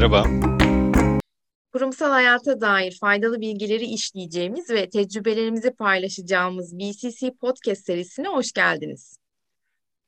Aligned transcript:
Merhaba. 0.00 0.26
Kurumsal 1.72 2.10
hayata 2.10 2.60
dair 2.60 2.98
faydalı 3.00 3.40
bilgileri 3.40 3.84
işleyeceğimiz 3.84 4.70
ve 4.70 4.90
tecrübelerimizi 4.90 5.70
paylaşacağımız 5.70 6.78
BCC 6.78 7.34
Podcast 7.40 7.86
serisine 7.86 8.28
hoş 8.28 8.52
geldiniz. 8.52 9.18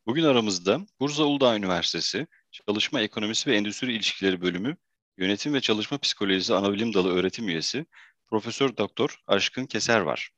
Bugün 0.06 0.24
aramızda 0.24 0.80
Bursa 1.00 1.24
Uludağ 1.24 1.56
Üniversitesi 1.56 2.26
Çalışma 2.50 3.00
Ekonomisi 3.00 3.50
ve 3.50 3.56
Endüstri 3.56 3.92
İlişkileri 3.92 4.42
Bölümü 4.42 4.76
Yönetim 5.18 5.54
ve 5.54 5.60
Çalışma 5.60 5.98
Psikolojisi 5.98 6.54
Anabilim 6.54 6.94
Dalı 6.94 7.14
öğretim 7.14 7.48
üyesi 7.48 7.86
Profesör 8.26 8.76
Doktor 8.76 9.16
Aşkın 9.26 9.66
Keser 9.66 10.00
var. 10.00 10.30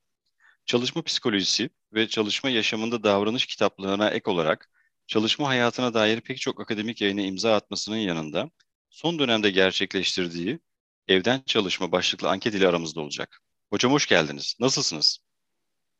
Çalışma 0.66 1.02
psikolojisi 1.02 1.70
ve 1.92 2.08
çalışma 2.08 2.50
yaşamında 2.50 3.02
davranış 3.02 3.46
kitaplarına 3.46 4.10
ek 4.10 4.30
olarak 4.30 4.70
çalışma 5.06 5.48
hayatına 5.48 5.94
dair 5.94 6.20
pek 6.20 6.40
çok 6.40 6.60
akademik 6.60 7.00
yayına 7.00 7.20
imza 7.20 7.54
atmasının 7.54 7.96
yanında 7.96 8.50
son 8.94 9.18
dönemde 9.18 9.50
gerçekleştirdiği 9.50 10.60
evden 11.08 11.42
çalışma 11.46 11.92
başlıklı 11.92 12.28
anket 12.28 12.54
ile 12.54 12.68
aramızda 12.68 13.00
olacak. 13.00 13.40
Hocam 13.70 13.92
hoş 13.92 14.06
geldiniz. 14.06 14.56
Nasılsınız? 14.60 15.18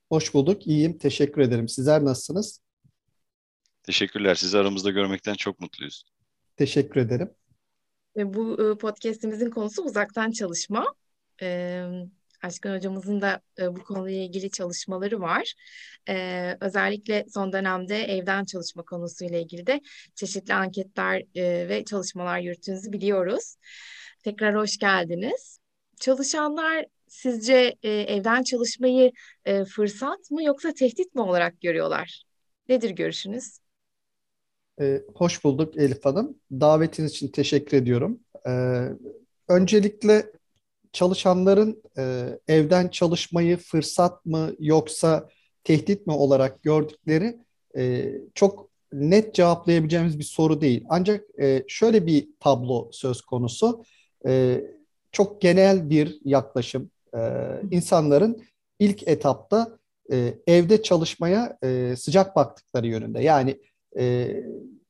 Hoş 0.09 0.35
bulduk. 0.35 0.67
İyiyim. 0.67 0.99
Teşekkür 0.99 1.43
ederim. 1.43 1.69
Sizler 1.69 2.05
nasılsınız? 2.05 2.61
Teşekkürler. 3.83 4.35
Sizi 4.35 4.59
aramızda 4.59 4.91
görmekten 4.91 5.35
çok 5.35 5.61
mutluyuz. 5.61 6.05
Teşekkür 6.57 7.01
ederim. 7.01 7.31
Bu 8.17 8.71
e, 8.71 8.79
podcastimizin 8.79 9.51
konusu 9.51 9.83
uzaktan 9.83 10.31
çalışma. 10.31 10.95
Aşkın 12.45 12.77
hocamızın 12.77 13.21
da 13.21 13.41
e, 13.59 13.77
bu 13.77 13.85
konuyla 13.85 14.23
ilgili 14.23 14.51
çalışmaları 14.51 15.21
var. 15.21 15.55
Ee, 16.09 16.57
özellikle 16.61 17.25
son 17.35 17.53
dönemde 17.53 17.97
evden 17.97 18.45
çalışma 18.45 18.83
konusuyla 18.83 19.39
ilgili 19.39 19.67
de 19.67 19.81
çeşitli 20.15 20.55
anketler 20.55 21.23
e, 21.35 21.69
ve 21.69 21.85
çalışmalar 21.85 22.39
yürüttüğünüzü 22.39 22.93
biliyoruz. 22.93 23.57
Tekrar 24.25 24.57
hoş 24.57 24.79
geldiniz. 24.79 25.59
Çalışanlar 26.01 26.87
sizce 27.09 27.75
e, 27.83 27.91
evden 27.91 28.43
çalışmayı 28.43 29.13
e, 29.45 29.65
fırsat 29.65 30.31
mı 30.31 30.45
yoksa 30.45 30.73
tehdit 30.73 31.15
mi 31.15 31.21
olarak 31.23 31.61
görüyorlar? 31.61 32.23
Nedir 32.69 32.91
görüşünüz? 32.91 33.59
Ee, 34.81 35.03
hoş 35.15 35.45
bulduk 35.45 35.77
Elif 35.77 36.05
Hanım. 36.05 36.39
Davetiniz 36.53 37.11
için 37.11 37.29
teşekkür 37.29 37.77
ediyorum. 37.77 38.21
Ee, 38.47 38.89
öncelikle 39.49 40.33
çalışanların 40.95 41.83
e, 41.99 42.27
evden 42.49 42.89
çalışmayı 42.89 43.57
fırsat 43.57 44.27
mı 44.27 44.51
yoksa 44.59 45.29
tehdit 45.65 46.07
mi 46.07 46.13
olarak 46.13 46.63
gördükleri 46.63 47.37
e, 47.77 48.13
çok 48.35 48.69
net 48.93 49.35
cevaplayabileceğimiz 49.35 50.19
bir 50.19 50.25
soru 50.25 50.61
değil. 50.61 50.85
Ancak 50.89 51.25
e, 51.41 51.65
şöyle 51.69 52.07
bir 52.07 52.29
tablo 52.41 52.89
söz 52.93 53.23
konusu. 53.23 53.85
E, 54.27 54.61
çok 55.13 55.41
genel 55.41 55.91
bir 55.91 56.21
yaklaşım. 56.25 56.91
E, 57.17 57.21
insanların 57.71 58.43
ilk 58.79 59.09
etapta 59.09 59.79
e, 60.13 60.35
evde 60.47 60.83
çalışmaya 60.83 61.59
e, 61.65 61.95
sıcak 61.97 62.37
baktıkları 62.37 62.87
yönünde. 62.87 63.23
Yani 63.23 63.61
e, 63.99 64.37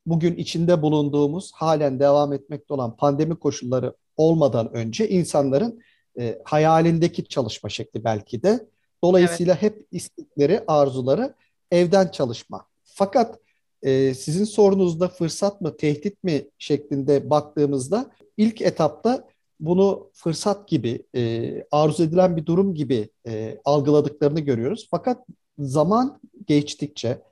bugün 0.06 0.36
içinde 0.36 0.82
bulunduğumuz 0.82 1.52
halen 1.54 2.00
devam 2.00 2.32
etmekte 2.32 2.74
olan 2.74 2.96
pandemi 2.96 3.36
koşulları 3.36 3.94
olmadan 4.16 4.74
önce 4.74 5.08
insanların 5.08 5.80
e, 6.18 6.38
hayalindeki 6.44 7.24
çalışma 7.24 7.68
şekli 7.70 8.04
belki 8.04 8.42
de. 8.42 8.66
Dolayısıyla 9.04 9.52
evet. 9.52 9.62
hep 9.62 9.86
istekleri, 9.90 10.64
arzuları 10.66 11.34
evden 11.70 12.08
çalışma. 12.08 12.66
Fakat 12.84 13.38
e, 13.82 14.14
sizin 14.14 14.44
sorunuzda 14.44 15.08
fırsat 15.08 15.60
mı, 15.60 15.76
tehdit 15.76 16.24
mi 16.24 16.44
şeklinde 16.58 17.30
baktığımızda 17.30 18.10
ilk 18.36 18.62
etapta 18.62 19.28
bunu 19.60 20.10
fırsat 20.12 20.68
gibi, 20.68 21.02
e, 21.16 21.64
arzu 21.70 22.04
edilen 22.04 22.36
bir 22.36 22.46
durum 22.46 22.74
gibi 22.74 23.08
e, 23.26 23.60
algıladıklarını 23.64 24.40
görüyoruz. 24.40 24.88
Fakat 24.90 25.26
zaman 25.58 26.20
geçtikçe 26.46 27.22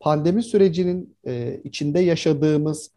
pandemi 0.00 0.42
sürecinin 0.42 1.16
e, 1.26 1.60
içinde 1.64 2.00
yaşadığımız 2.00 2.90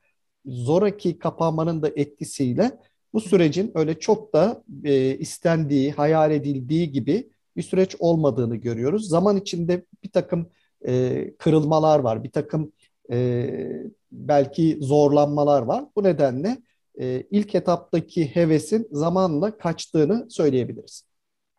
zoraki 0.45 1.19
kapanmanın 1.19 1.81
da 1.81 1.89
etkisiyle 1.95 2.71
bu 3.15 3.21
sürecin 3.21 3.71
öyle 3.75 3.99
çok 3.99 4.33
da 4.33 4.63
e, 4.83 5.17
istendiği, 5.17 5.91
hayal 5.91 6.31
edildiği 6.31 6.91
gibi 6.91 7.29
bir 7.57 7.63
süreç 7.63 7.95
olmadığını 7.99 8.55
görüyoruz. 8.55 9.07
Zaman 9.09 9.37
içinde 9.37 9.85
bir 10.03 10.09
takım 10.09 10.49
e, 10.87 11.25
kırılmalar 11.39 11.99
var, 11.99 12.23
bir 12.23 12.31
takım 12.31 12.71
e, 13.11 13.49
belki 14.11 14.77
zorlanmalar 14.81 15.61
var. 15.61 15.85
Bu 15.95 16.03
nedenle 16.03 16.57
e, 16.99 17.23
ilk 17.31 17.55
etaptaki 17.55 18.35
hevesin 18.35 18.87
zamanla 18.91 19.57
kaçtığını 19.57 20.27
söyleyebiliriz. 20.29 21.03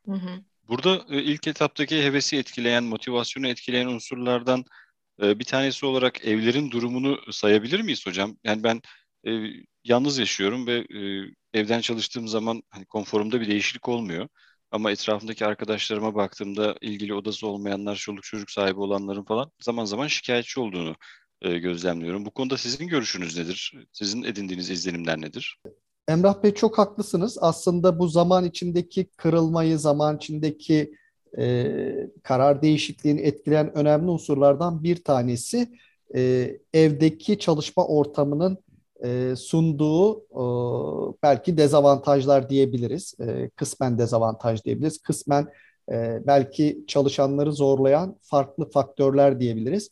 Hı 0.07 0.13
hı. 0.13 0.41
Burada 0.69 1.01
e, 1.11 1.23
ilk 1.23 1.49
etaptaki 1.49 2.03
hevesi 2.03 2.37
etkileyen, 2.37 2.85
motivasyonu 2.85 3.49
etkileyen 3.49 3.87
unsurlardan 3.87 4.65
e, 5.23 5.39
bir 5.39 5.45
tanesi 5.45 5.87
olarak 5.87 6.25
evlerin 6.25 6.71
durumunu 6.71 7.19
sayabilir 7.31 7.81
miyiz 7.81 8.07
hocam? 8.07 8.37
Yani 8.45 8.63
ben 8.63 8.81
e, 9.27 9.31
yalnız 9.89 10.19
yaşıyorum 10.19 10.67
ve 10.67 10.75
e, 10.75 11.61
evden 11.61 11.81
çalıştığım 11.81 12.29
zaman 12.29 12.63
hani 12.71 12.85
konforumda 12.87 13.41
bir 13.41 13.49
değişiklik 13.49 13.89
olmuyor. 13.89 14.29
Ama 14.71 14.91
etrafımdaki 14.91 15.47
arkadaşlarıma 15.47 16.15
baktığımda 16.15 16.77
ilgili 16.81 17.15
odası 17.15 17.47
olmayanlar, 17.47 17.97
çoluk 17.97 18.23
çocuk 18.23 18.51
sahibi 18.51 18.81
olanların 18.81 19.25
falan 19.25 19.51
zaman 19.61 19.85
zaman 19.85 20.07
şikayetçi 20.07 20.61
olduğunu 20.61 20.97
e, 21.43 21.59
gözlemliyorum. 21.59 22.27
Bu 22.27 22.31
konuda 22.31 22.57
sizin 22.57 22.89
görüşünüz 22.89 23.39
nedir? 23.39 23.73
Sizin 23.93 24.23
edindiğiniz 24.23 24.71
izlenimler 24.71 25.21
nedir? 25.21 25.59
Emrah 26.09 26.43
Bey 26.43 26.55
çok 26.55 26.79
haklısınız. 26.79 27.39
Aslında 27.41 27.99
bu 27.99 28.09
zaman 28.09 28.45
içindeki 28.45 29.07
kırılmayı, 29.17 29.79
zaman 29.79 30.17
içindeki 30.17 30.95
e, 31.39 31.73
karar 32.23 32.63
değişikliğini 32.63 33.21
etkileyen 33.21 33.77
önemli 33.77 34.11
unsurlardan 34.11 34.85
bir 34.85 35.05
tanesi 35.05 35.69
e, 36.15 36.51
evdeki 36.75 37.39
çalışma 37.39 37.87
ortamının 37.87 38.59
e, 39.05 39.37
sunduğu 39.37 40.19
e, 40.21 40.43
belki 41.23 41.57
dezavantajlar 41.57 42.51
diyebiliriz. 42.51 43.15
E, 43.21 43.51
kısmen 43.57 43.99
dezavantaj 43.99 44.65
diyebiliriz. 44.65 44.99
Kısmen 44.99 45.49
e, 45.93 46.21
belki 46.27 46.85
çalışanları 46.87 47.53
zorlayan 47.53 48.17
farklı 48.23 48.71
faktörler 48.71 49.41
diyebiliriz. 49.41 49.91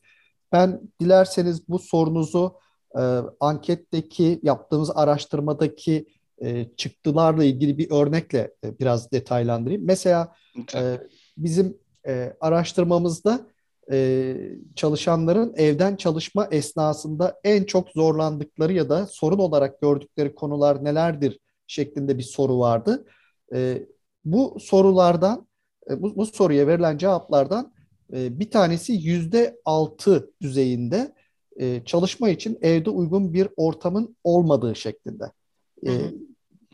Ben 0.53 0.81
dilerseniz 1.00 1.69
bu 1.69 1.78
sorunuzu 1.78 2.54
e, 2.98 3.03
anketteki 3.41 4.41
yaptığımız 4.42 4.91
araştırmadaki 4.94 6.06
e, 6.38 6.66
çıktılarla 6.76 7.44
ilgili 7.44 7.78
bir 7.78 7.91
örnekle 7.91 8.54
e, 8.65 8.78
biraz 8.78 9.12
detaylandırayım. 9.12 9.84
Mesela 9.84 10.34
e, 10.75 10.98
bizim 11.36 11.78
e, 12.06 12.36
araştırmamızda 12.41 13.47
e, 13.93 14.37
çalışanların 14.77 15.55
evden 15.56 15.97
çalışma 15.97 16.49
esnasında 16.50 17.41
en 17.45 17.65
çok 17.65 17.91
zorlandıkları 17.91 18.72
ya 18.72 18.89
da 18.89 19.06
sorun 19.06 19.39
olarak 19.39 19.81
gördükleri 19.81 20.34
konular 20.34 20.84
nelerdir 20.84 21.39
şeklinde 21.67 22.19
bir 22.19 22.22
soru 22.22 22.59
vardı. 22.59 23.06
E, 23.55 23.87
bu 24.25 24.56
sorulardan, 24.61 25.47
e, 25.91 26.03
bu, 26.03 26.17
bu 26.17 26.27
soruya 26.27 26.67
verilen 26.67 26.99
cevaplardan 26.99 27.72
e, 28.12 28.41
bir 28.41 28.50
tanesi 28.50 28.93
yüzde 28.93 29.56
altı 29.65 30.31
düzeyinde 30.43 31.15
e, 31.61 31.84
çalışma 31.84 32.28
için 32.28 32.59
evde 32.62 32.91
uygun 32.91 33.34
bir 33.34 33.49
ortamın 33.56 34.16
olmadığı 34.25 34.77
şeklinde. 34.77 35.25
E, 35.87 35.91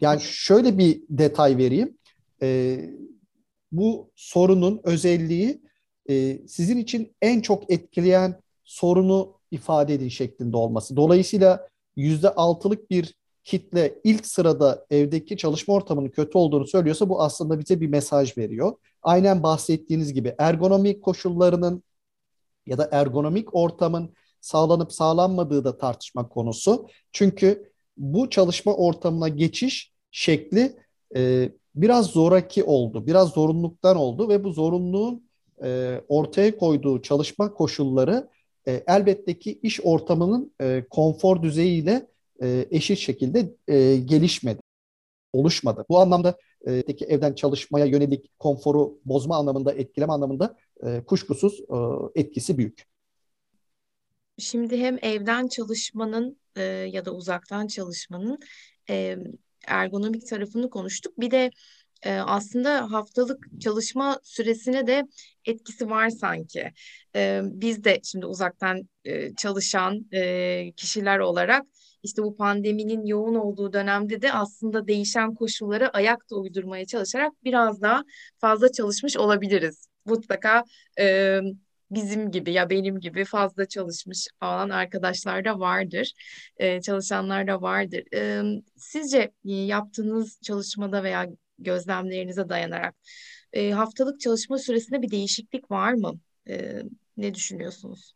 yani 0.00 0.20
şöyle 0.20 0.78
bir 0.78 1.02
detay 1.08 1.56
vereyim. 1.56 1.98
E, 2.42 2.80
bu 3.72 4.10
sorunun 4.14 4.80
özelliği 4.84 5.62
e, 6.10 6.38
sizin 6.48 6.78
için 6.78 7.12
en 7.22 7.40
çok 7.40 7.70
etkileyen 7.72 8.40
sorunu 8.64 9.34
ifade 9.50 9.94
edin 9.94 10.08
şeklinde 10.08 10.56
olması. 10.56 10.96
Dolayısıyla 10.96 11.68
yüzde 11.96 12.34
altılık 12.34 12.90
bir 12.90 13.14
kitle 13.44 13.94
ilk 14.04 14.26
sırada 14.26 14.86
evdeki 14.90 15.36
çalışma 15.36 15.74
ortamının 15.74 16.08
kötü 16.08 16.38
olduğunu 16.38 16.66
söylüyorsa 16.66 17.08
bu 17.08 17.22
aslında 17.22 17.58
bize 17.58 17.80
bir 17.80 17.88
mesaj 17.88 18.38
veriyor. 18.38 18.72
Aynen 19.02 19.42
bahsettiğiniz 19.42 20.12
gibi 20.12 20.34
ergonomik 20.38 21.02
koşullarının 21.02 21.82
ya 22.66 22.78
da 22.78 22.88
ergonomik 22.92 23.54
ortamın 23.54 24.14
sağlanıp 24.40 24.92
sağlanmadığı 24.92 25.64
da 25.64 25.78
tartışma 25.78 26.28
konusu. 26.28 26.86
Çünkü 27.12 27.72
bu 27.96 28.30
çalışma 28.30 28.74
ortamına 28.74 29.28
geçiş 29.28 29.92
şekli 30.10 30.76
e, 31.16 31.52
biraz 31.74 32.06
zoraki 32.06 32.64
oldu, 32.64 33.06
biraz 33.06 33.28
zorunluluktan 33.28 33.96
oldu 33.96 34.28
ve 34.28 34.44
bu 34.44 34.50
zorunluluğun 34.52 35.29
e, 35.64 36.00
ortaya 36.08 36.58
koyduğu 36.58 37.02
çalışma 37.02 37.54
koşulları 37.54 38.28
e, 38.68 38.82
elbette 38.86 39.38
ki 39.38 39.58
iş 39.62 39.80
ortamının 39.80 40.52
e, 40.60 40.84
konfor 40.90 41.42
düzeyiyle 41.42 42.06
e, 42.42 42.66
eşit 42.70 42.98
şekilde 42.98 43.54
e, 43.68 43.96
gelişmedi, 43.96 44.60
oluşmadı. 45.32 45.84
Bu 45.88 45.98
anlamda 45.98 46.38
e, 46.66 46.72
evden 47.08 47.34
çalışmaya 47.34 47.86
yönelik 47.86 48.38
konforu 48.38 48.98
bozma 49.04 49.36
anlamında, 49.36 49.72
etkileme 49.72 50.12
anlamında 50.12 50.56
e, 50.86 51.04
kuşkusuz 51.04 51.60
e, 51.60 51.76
etkisi 52.20 52.58
büyük. 52.58 52.90
Şimdi 54.38 54.76
hem 54.76 54.98
evden 55.02 55.48
çalışmanın 55.48 56.36
e, 56.56 56.62
ya 56.62 57.04
da 57.04 57.14
uzaktan 57.14 57.66
çalışmanın 57.66 58.38
e, 58.90 59.16
ergonomik 59.66 60.26
tarafını 60.26 60.70
konuştuk. 60.70 61.20
Bir 61.20 61.30
de 61.30 61.50
e, 62.02 62.12
aslında 62.12 62.92
haftalık 62.92 63.46
çalışma 63.60 64.20
süresine 64.22 64.86
de 64.86 65.06
etkisi 65.44 65.90
var 65.90 66.10
sanki. 66.10 66.72
E, 67.16 67.40
biz 67.44 67.84
de 67.84 68.00
şimdi 68.04 68.26
uzaktan 68.26 68.88
e, 69.04 69.34
çalışan 69.34 70.06
e, 70.12 70.72
kişiler 70.72 71.18
olarak 71.18 71.66
işte 72.02 72.22
bu 72.22 72.36
pandeminin 72.36 73.06
yoğun 73.06 73.34
olduğu 73.34 73.72
dönemde 73.72 74.22
de 74.22 74.32
aslında 74.32 74.86
değişen 74.88 75.34
koşullara 75.34 75.88
ayakta 75.88 76.36
uydurmaya 76.36 76.86
çalışarak 76.86 77.32
biraz 77.44 77.82
daha 77.82 78.04
fazla 78.38 78.72
çalışmış 78.72 79.16
olabiliriz. 79.16 79.86
Mutlaka 80.04 80.64
e, 80.98 81.38
bizim 81.90 82.30
gibi 82.30 82.52
ya 82.52 82.70
benim 82.70 83.00
gibi 83.00 83.24
fazla 83.24 83.66
çalışmış 83.66 84.28
olan 84.42 84.70
arkadaşlar 84.70 85.44
da 85.44 85.60
vardır. 85.60 86.12
E, 86.56 86.80
çalışanlar 86.80 87.46
da 87.46 87.62
vardır. 87.62 88.02
E, 88.14 88.42
sizce 88.76 89.32
yaptığınız 89.44 90.40
çalışmada 90.42 91.02
veya 91.02 91.26
gözlemlerinize 91.64 92.48
dayanarak 92.48 92.94
e, 93.52 93.70
haftalık 93.70 94.20
çalışma 94.20 94.58
süresinde 94.58 95.02
bir 95.02 95.10
değişiklik 95.10 95.70
var 95.70 95.92
mı? 95.92 96.20
E, 96.48 96.82
ne 97.16 97.34
düşünüyorsunuz? 97.34 98.14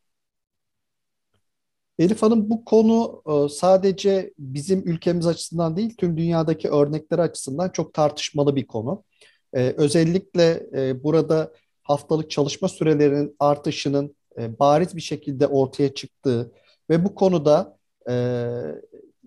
Elif 1.99 2.23
Hanım 2.23 2.51
bu 2.51 2.65
konu 2.65 3.23
e, 3.27 3.49
sadece 3.49 4.35
bizim 4.39 4.89
ülkemiz 4.89 5.27
açısından 5.27 5.77
değil 5.77 5.95
tüm 5.97 6.17
dünyadaki 6.17 6.69
örnekleri 6.69 7.21
açısından 7.21 7.69
çok 7.69 7.95
tartışmalı 7.95 8.57
bir 8.57 8.67
konu. 8.67 9.05
E, 9.53 9.75
özellikle 9.77 10.67
e, 10.77 11.03
burada 11.05 11.53
haftalık 11.83 12.31
çalışma 12.31 12.69
sürelerinin 12.69 13.37
artışının 13.39 14.17
bariz 14.61 14.97
bir 14.97 15.01
şekilde 15.01 15.47
ortaya 15.47 15.95
çıktığı 15.95 16.53
ve 16.91 17.05
bu 17.05 17.15
konuda 17.15 17.79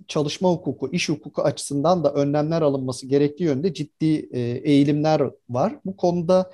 çalışma 0.07 0.49
hukuku, 0.49 0.89
iş 0.91 1.09
hukuku 1.09 1.41
açısından 1.41 2.03
da 2.03 2.13
önlemler 2.13 2.61
alınması 2.61 3.07
gerektiği 3.07 3.43
yönde 3.43 3.73
ciddi 3.73 4.29
eğilimler 4.63 5.21
var. 5.49 5.79
Bu 5.85 5.97
konuda 5.97 6.51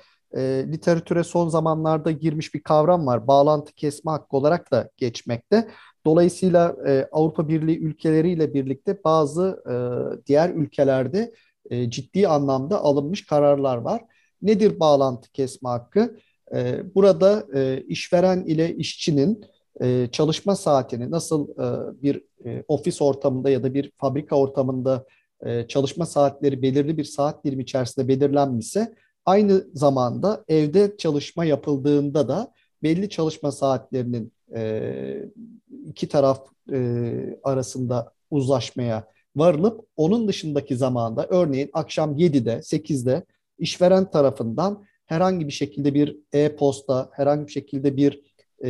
literatüre 0.66 1.24
son 1.24 1.48
zamanlarda 1.48 2.10
girmiş 2.10 2.54
bir 2.54 2.62
kavram 2.62 3.06
var. 3.06 3.26
Bağlantı 3.26 3.74
kesme 3.74 4.10
hakkı 4.10 4.36
olarak 4.36 4.70
da 4.70 4.90
geçmekte. 4.96 5.68
Dolayısıyla 6.06 6.76
e, 6.86 7.08
Avrupa 7.12 7.48
Birliği 7.48 7.78
ülkeleriyle 7.78 8.54
birlikte 8.54 9.04
bazı 9.04 9.62
e, 9.70 9.74
diğer 10.26 10.50
ülkelerde 10.50 11.32
e, 11.70 11.90
ciddi 11.90 12.28
anlamda 12.28 12.80
alınmış 12.80 13.26
kararlar 13.26 13.76
var. 13.76 14.04
Nedir 14.42 14.80
bağlantı 14.80 15.32
kesme 15.32 15.68
hakkı? 15.68 16.18
E, 16.54 16.94
burada 16.94 17.46
e, 17.54 17.84
işveren 17.88 18.44
ile 18.44 18.76
işçinin 18.76 19.44
e, 19.80 20.08
çalışma 20.12 20.56
saatini 20.56 21.10
nasıl 21.10 21.48
e, 21.48 22.02
bir 22.02 22.24
e, 22.44 22.64
ofis 22.68 23.02
ortamında 23.02 23.50
ya 23.50 23.62
da 23.62 23.74
bir 23.74 23.92
fabrika 23.96 24.36
ortamında 24.36 25.06
e, 25.40 25.68
çalışma 25.68 26.06
saatleri 26.06 26.62
belirli 26.62 26.96
bir 26.96 27.04
saat 27.04 27.44
dilimi 27.44 27.62
içerisinde 27.62 28.08
belirlenmişse 28.08 28.94
aynı 29.26 29.64
zamanda 29.74 30.44
evde 30.48 30.96
çalışma 30.98 31.44
yapıldığında 31.44 32.28
da 32.28 32.52
belli 32.82 33.08
çalışma 33.08 33.52
saatlerinin 33.52 34.32
e, 34.54 35.30
iki 35.86 36.08
taraf 36.08 36.46
e, 36.72 37.38
arasında 37.42 38.12
uzlaşmaya 38.30 39.08
varılıp 39.36 39.86
onun 39.96 40.28
dışındaki 40.28 40.76
zamanda 40.76 41.26
örneğin 41.30 41.70
akşam 41.72 42.18
7'de 42.18 42.62
8'de 42.62 43.24
işveren 43.58 44.10
tarafından 44.10 44.84
herhangi 45.06 45.46
bir 45.46 45.52
şekilde 45.52 45.94
bir 45.94 46.18
e-posta, 46.32 47.10
herhangi 47.12 47.46
bir 47.46 47.52
şekilde 47.52 47.96
bir 47.96 48.20
e, 48.64 48.68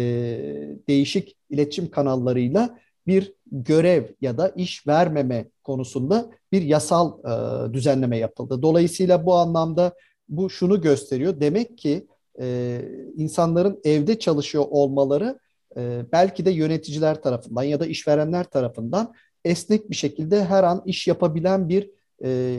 değişik 0.88 1.36
iletişim 1.50 1.90
kanallarıyla 1.90 2.78
bir 3.06 3.33
görev 3.52 4.04
ya 4.20 4.38
da 4.38 4.48
iş 4.48 4.86
vermeme 4.86 5.46
konusunda 5.64 6.30
bir 6.52 6.62
yasal 6.62 7.18
e, 7.18 7.72
düzenleme 7.72 8.18
yapıldı. 8.18 8.62
Dolayısıyla 8.62 9.26
bu 9.26 9.34
anlamda 9.34 9.94
bu 10.28 10.50
şunu 10.50 10.80
gösteriyor. 10.80 11.40
Demek 11.40 11.78
ki 11.78 12.06
e, 12.40 12.80
insanların 13.16 13.80
evde 13.84 14.18
çalışıyor 14.18 14.64
olmaları 14.70 15.38
e, 15.76 16.02
belki 16.12 16.44
de 16.44 16.50
yöneticiler 16.50 17.22
tarafından 17.22 17.62
ya 17.62 17.80
da 17.80 17.86
işverenler 17.86 18.44
tarafından 18.44 19.14
esnek 19.44 19.90
bir 19.90 19.96
şekilde 19.96 20.44
her 20.44 20.64
an 20.64 20.82
iş 20.86 21.06
yapabilen 21.06 21.68
bir 21.68 21.90
e, 22.24 22.58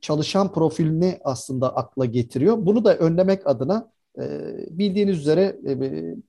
çalışan 0.00 0.52
profilini 0.52 1.18
aslında 1.24 1.76
akla 1.76 2.04
getiriyor. 2.04 2.56
Bunu 2.66 2.84
da 2.84 2.96
önlemek 2.96 3.46
adına 3.46 3.90
e, 4.18 4.22
bildiğiniz 4.70 5.18
üzere 5.18 5.56
e, 5.66 5.76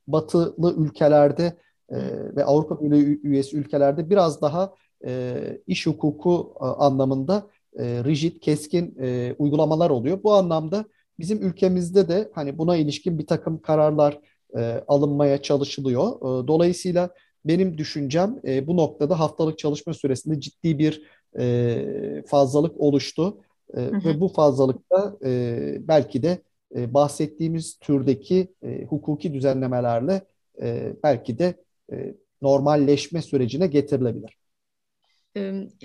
batılı 0.07 0.75
ülkelerde 0.77 1.57
e, 1.89 1.97
ve 2.35 2.45
Avrupa 2.45 2.81
Birliği 2.81 3.19
üyesi 3.23 3.57
ülkelerde 3.57 4.09
biraz 4.09 4.41
daha 4.41 4.73
e, 5.05 5.41
iş 5.67 5.87
hukuku 5.87 6.53
e, 6.61 6.63
anlamında 6.65 7.47
e, 7.79 8.03
rigid, 8.03 8.39
keskin 8.41 8.97
e, 9.01 9.35
uygulamalar 9.39 9.89
oluyor. 9.89 10.23
Bu 10.23 10.33
anlamda 10.33 10.85
bizim 11.19 11.41
ülkemizde 11.41 12.07
de 12.07 12.31
hani 12.33 12.57
buna 12.57 12.77
ilişkin 12.77 13.19
bir 13.19 13.27
takım 13.27 13.61
kararlar 13.61 14.19
e, 14.57 14.83
alınmaya 14.87 15.41
çalışılıyor. 15.41 16.15
E, 16.17 16.47
dolayısıyla 16.47 17.09
benim 17.45 17.77
düşüncem 17.77 18.39
e, 18.47 18.67
bu 18.67 18.77
noktada 18.77 19.19
haftalık 19.19 19.59
çalışma 19.59 19.93
süresinde 19.93 20.39
ciddi 20.39 20.79
bir 20.79 21.03
e, 21.39 22.23
fazlalık 22.27 22.81
oluştu. 22.81 23.37
E, 23.73 23.79
hı 23.79 23.85
hı. 23.85 24.09
Ve 24.09 24.19
bu 24.19 24.27
fazlalıkta 24.27 25.17
e, 25.25 25.87
belki 25.87 26.23
de 26.23 26.41
e, 26.75 26.93
bahsettiğimiz 26.93 27.77
türdeki 27.79 28.53
e, 28.63 28.85
hukuki 28.85 29.33
düzenlemelerle 29.33 30.21
e, 30.61 30.93
belki 31.03 31.39
de 31.39 31.55
e, 31.91 32.15
normalleşme 32.41 33.21
sürecine 33.21 33.67
getirilebilir. 33.67 34.37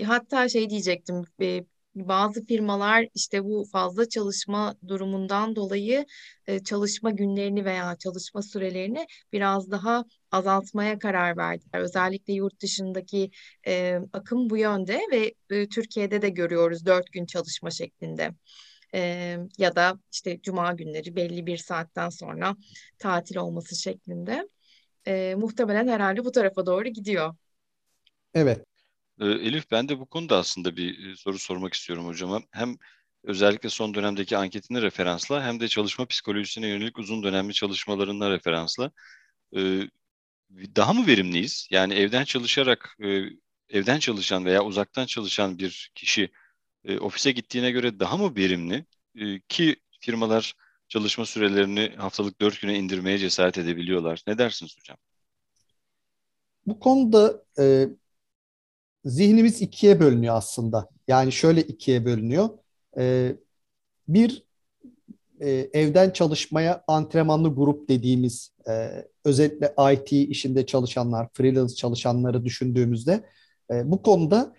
Hatta 0.05 0.49
şey 0.49 0.69
diyecektim, 0.69 1.23
bazı 1.95 2.45
firmalar 2.45 3.07
işte 3.15 3.43
bu 3.43 3.65
fazla 3.71 4.09
çalışma 4.09 4.75
durumundan 4.87 5.55
dolayı 5.55 6.05
e, 6.47 6.63
çalışma 6.63 7.11
günlerini 7.11 7.65
veya 7.65 7.97
çalışma 7.97 8.41
sürelerini 8.41 9.05
biraz 9.33 9.71
daha 9.71 10.05
azaltmaya 10.31 10.99
karar 10.99 11.37
verdiler. 11.37 11.79
Özellikle 11.79 12.33
yurt 12.33 12.61
dışındaki 12.61 13.31
e, 13.67 13.99
akım 14.13 14.49
bu 14.49 14.57
yönde 14.57 15.01
ve 15.11 15.33
e, 15.49 15.67
Türkiye'de 15.67 16.21
de 16.21 16.29
görüyoruz 16.29 16.85
dört 16.85 17.11
gün 17.11 17.25
çalışma 17.25 17.71
şeklinde. 17.71 18.31
E, 18.93 19.37
ya 19.57 19.75
da 19.75 19.99
işte 20.11 20.41
cuma 20.41 20.73
günleri 20.73 21.15
belli 21.15 21.45
bir 21.45 21.57
saatten 21.57 22.09
sonra 22.09 22.55
tatil 22.99 23.37
olması 23.37 23.75
şeklinde. 23.75 24.47
E, 25.07 25.35
muhtemelen 25.35 25.87
herhalde 25.87 26.25
bu 26.25 26.31
tarafa 26.31 26.65
doğru 26.65 26.87
gidiyor. 26.87 27.35
Evet. 28.33 28.65
Elif 29.19 29.71
ben 29.71 29.89
de 29.89 29.99
bu 29.99 30.05
konuda 30.05 30.37
aslında 30.37 30.75
bir 30.75 31.15
soru 31.15 31.39
sormak 31.39 31.73
istiyorum 31.73 32.05
hocama. 32.05 32.41
Hem 32.51 32.77
özellikle 33.23 33.69
son 33.69 33.93
dönemdeki 33.93 34.37
anketini 34.37 34.81
referansla 34.81 35.43
hem 35.43 35.59
de 35.59 35.67
çalışma 35.67 36.05
psikolojisine 36.05 36.67
yönelik 36.67 36.99
uzun 36.99 37.23
dönemli 37.23 37.53
çalışmalarına 37.53 38.29
referansla. 38.29 38.91
Daha 40.75 40.93
mı 40.93 41.07
verimliyiz? 41.07 41.67
Yani 41.71 41.93
evden 41.93 42.23
çalışarak, 42.23 42.97
e, 43.03 43.23
evden 43.69 43.99
çalışan 43.99 44.45
veya 44.45 44.63
uzaktan 44.63 45.05
çalışan 45.05 45.59
bir 45.59 45.91
kişi 45.95 46.29
e, 46.85 46.99
ofise 46.99 47.31
gittiğine 47.31 47.71
göre 47.71 47.99
daha 47.99 48.17
mı 48.17 48.35
verimli? 48.35 48.85
Ki 49.49 49.75
firmalar 49.99 50.53
çalışma 50.93 51.25
sürelerini 51.25 51.91
haftalık 51.97 52.41
dört 52.41 52.61
güne 52.61 52.77
indirmeye 52.77 53.17
cesaret 53.17 53.57
edebiliyorlar. 53.57 54.23
Ne 54.27 54.37
dersiniz 54.37 54.77
hocam? 54.79 54.97
Bu 56.67 56.79
konuda 56.79 57.43
e, 57.59 57.87
zihnimiz 59.05 59.61
ikiye 59.61 59.99
bölünüyor 59.99 60.35
aslında. 60.35 60.89
Yani 61.07 61.31
şöyle 61.31 61.61
ikiye 61.61 62.05
bölünüyor. 62.05 62.49
Ee, 62.97 63.35
bir 64.07 64.43
e, 65.39 65.49
evden 65.73 66.09
çalışmaya 66.09 66.83
antrenmanlı 66.87 67.55
grup 67.55 67.89
dediğimiz 67.89 68.51
e, 68.69 69.05
özellikle 69.25 69.73
IT 69.93 70.11
işinde 70.11 70.65
çalışanlar, 70.65 71.27
freelance 71.33 71.75
çalışanları 71.75 72.45
düşündüğümüzde 72.45 73.23
e, 73.71 73.91
bu 73.91 74.01
konuda 74.01 74.55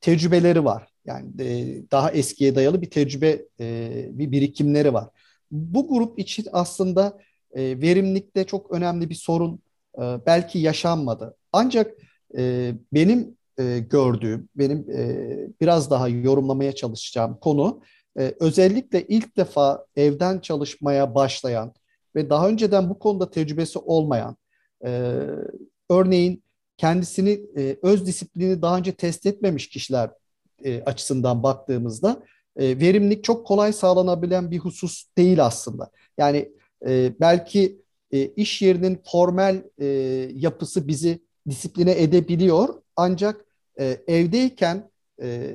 tecrübeleri 0.00 0.64
var. 0.64 0.88
Yani 1.04 1.42
e, 1.42 1.82
daha 1.90 2.10
eskiye 2.10 2.54
dayalı 2.54 2.82
bir 2.82 2.90
tecrübe, 2.90 3.42
e, 3.60 4.08
bir 4.10 4.32
birikimleri 4.32 4.92
var. 4.92 5.08
Bu 5.50 5.88
grup 5.88 6.18
için 6.18 6.46
aslında 6.52 7.18
e, 7.52 7.80
verimlilikte 7.80 8.44
çok 8.44 8.72
önemli 8.72 9.10
bir 9.10 9.14
sorun 9.14 9.60
e, 9.98 10.02
belki 10.26 10.58
yaşanmadı. 10.58 11.36
Ancak 11.52 11.94
e, 12.36 12.72
benim 12.92 13.36
e, 13.58 13.78
gördüğüm, 13.78 14.48
benim 14.56 14.90
e, 14.90 15.28
biraz 15.60 15.90
daha 15.90 16.08
yorumlamaya 16.08 16.74
çalışacağım 16.74 17.38
konu 17.40 17.80
e, 18.18 18.34
özellikle 18.40 19.06
ilk 19.06 19.36
defa 19.36 19.86
evden 19.96 20.38
çalışmaya 20.38 21.14
başlayan 21.14 21.74
ve 22.16 22.30
daha 22.30 22.48
önceden 22.48 22.90
bu 22.90 22.98
konuda 22.98 23.30
tecrübesi 23.30 23.78
olmayan, 23.78 24.36
e, 24.84 25.20
örneğin 25.90 26.42
kendisini 26.76 27.40
e, 27.56 27.76
öz 27.82 28.06
disiplini 28.06 28.62
daha 28.62 28.78
önce 28.78 28.92
test 28.92 29.26
etmemiş 29.26 29.68
kişiler 29.68 30.10
e, 30.64 30.82
açısından 30.82 31.42
baktığımızda 31.42 32.22
e, 32.58 32.80
verimlilik 32.80 33.24
çok 33.24 33.46
kolay 33.46 33.72
sağlanabilen 33.72 34.50
bir 34.50 34.58
husus 34.58 35.04
değil 35.18 35.44
aslında. 35.44 35.90
Yani 36.18 36.52
e, 36.86 37.12
belki 37.20 37.82
e, 38.12 38.26
iş 38.26 38.62
yerinin 38.62 39.00
formal 39.12 39.62
e, 39.78 39.86
yapısı 40.34 40.88
bizi 40.88 41.18
disipline 41.48 42.02
edebiliyor 42.02 42.68
ancak 42.96 43.44
e, 43.80 43.98
evdeyken 44.06 44.90
e, 45.22 45.50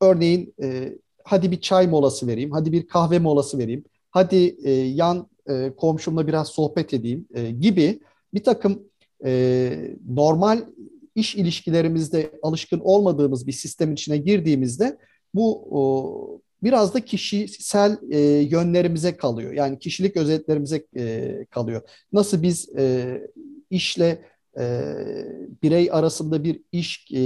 örneğin 0.00 0.54
e, 0.62 0.92
hadi 1.24 1.50
bir 1.50 1.60
çay 1.60 1.86
molası 1.86 2.26
vereyim, 2.26 2.50
hadi 2.50 2.72
bir 2.72 2.86
kahve 2.86 3.18
molası 3.18 3.58
vereyim, 3.58 3.84
hadi 4.10 4.56
e, 4.64 4.70
yan 4.72 5.28
e, 5.48 5.72
komşumla 5.76 6.26
biraz 6.26 6.48
sohbet 6.48 6.94
edeyim 6.94 7.26
e, 7.34 7.50
gibi 7.50 8.00
bir 8.34 8.44
takım 8.44 8.82
e, 9.24 9.94
normal 10.08 10.64
iş 11.14 11.34
ilişkilerimizde 11.34 12.30
alışkın 12.42 12.80
olmadığımız 12.80 13.46
bir 13.46 13.52
sistemin 13.52 13.94
içine 13.94 14.16
girdiğimizde 14.16 14.98
bu 15.34 16.40
biraz 16.64 16.94
da 16.94 17.00
kişisel 17.00 17.98
e, 18.10 18.18
yönlerimize 18.50 19.16
kalıyor. 19.16 19.52
Yani 19.52 19.78
kişilik 19.78 20.16
özelliklerimize 20.16 20.86
e, 20.96 21.46
kalıyor. 21.50 21.82
Nasıl 22.12 22.42
biz 22.42 22.68
e, 22.78 23.20
işle 23.70 24.22
e, 24.58 24.94
birey 25.62 25.88
arasında 25.92 26.44
bir 26.44 26.60
iş 26.72 27.06
e, 27.12 27.18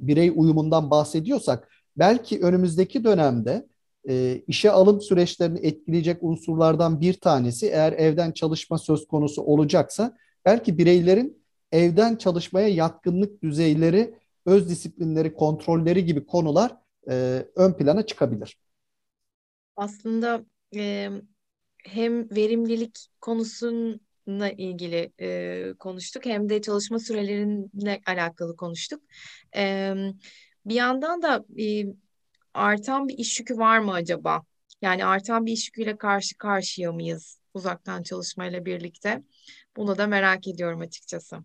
birey 0.00 0.32
uyumundan 0.36 0.90
bahsediyorsak 0.90 1.68
belki 1.96 2.40
önümüzdeki 2.40 3.04
dönemde 3.04 3.66
e, 4.08 4.42
işe 4.46 4.70
alım 4.70 5.00
süreçlerini 5.00 5.58
etkileyecek 5.58 6.22
unsurlardan 6.22 7.00
bir 7.00 7.14
tanesi 7.14 7.66
eğer 7.66 7.92
evden 7.92 8.32
çalışma 8.32 8.78
söz 8.78 9.06
konusu 9.06 9.42
olacaksa 9.42 10.16
belki 10.44 10.78
bireylerin 10.78 11.38
evden 11.72 12.16
çalışmaya 12.16 12.68
yatkınlık 12.68 13.42
düzeyleri, 13.42 14.14
öz 14.46 14.68
disiplinleri, 14.68 15.34
kontrolleri 15.34 16.04
gibi 16.04 16.26
konular 16.26 16.76
e, 17.08 17.46
ön 17.56 17.72
plana 17.72 18.06
çıkabilir. 18.06 18.58
Aslında 19.76 20.44
e, 20.76 21.10
hem 21.84 22.30
verimlilik 22.30 22.98
konusuyla 23.20 24.50
ilgili 24.56 25.12
e, 25.20 25.74
konuştuk 25.78 26.26
hem 26.26 26.48
de 26.48 26.62
çalışma 26.62 26.98
sürelerinle 26.98 28.00
alakalı 28.06 28.56
konuştuk. 28.56 29.02
E, 29.56 29.94
bir 30.66 30.74
yandan 30.74 31.22
da 31.22 31.44
e, 31.62 31.84
artan 32.54 33.08
bir 33.08 33.18
iş 33.18 33.40
yükü 33.40 33.58
var 33.58 33.78
mı 33.78 33.92
acaba? 33.92 34.42
Yani 34.82 35.04
artan 35.04 35.46
bir 35.46 35.52
iş 35.52 35.66
yüküyle 35.66 35.96
karşı 35.96 36.38
karşıya 36.38 36.92
mıyız 36.92 37.40
uzaktan 37.54 38.02
çalışmayla 38.02 38.64
birlikte? 38.64 39.22
Bunu 39.76 39.98
da 39.98 40.06
merak 40.06 40.48
ediyorum 40.48 40.80
açıkçası. 40.80 41.36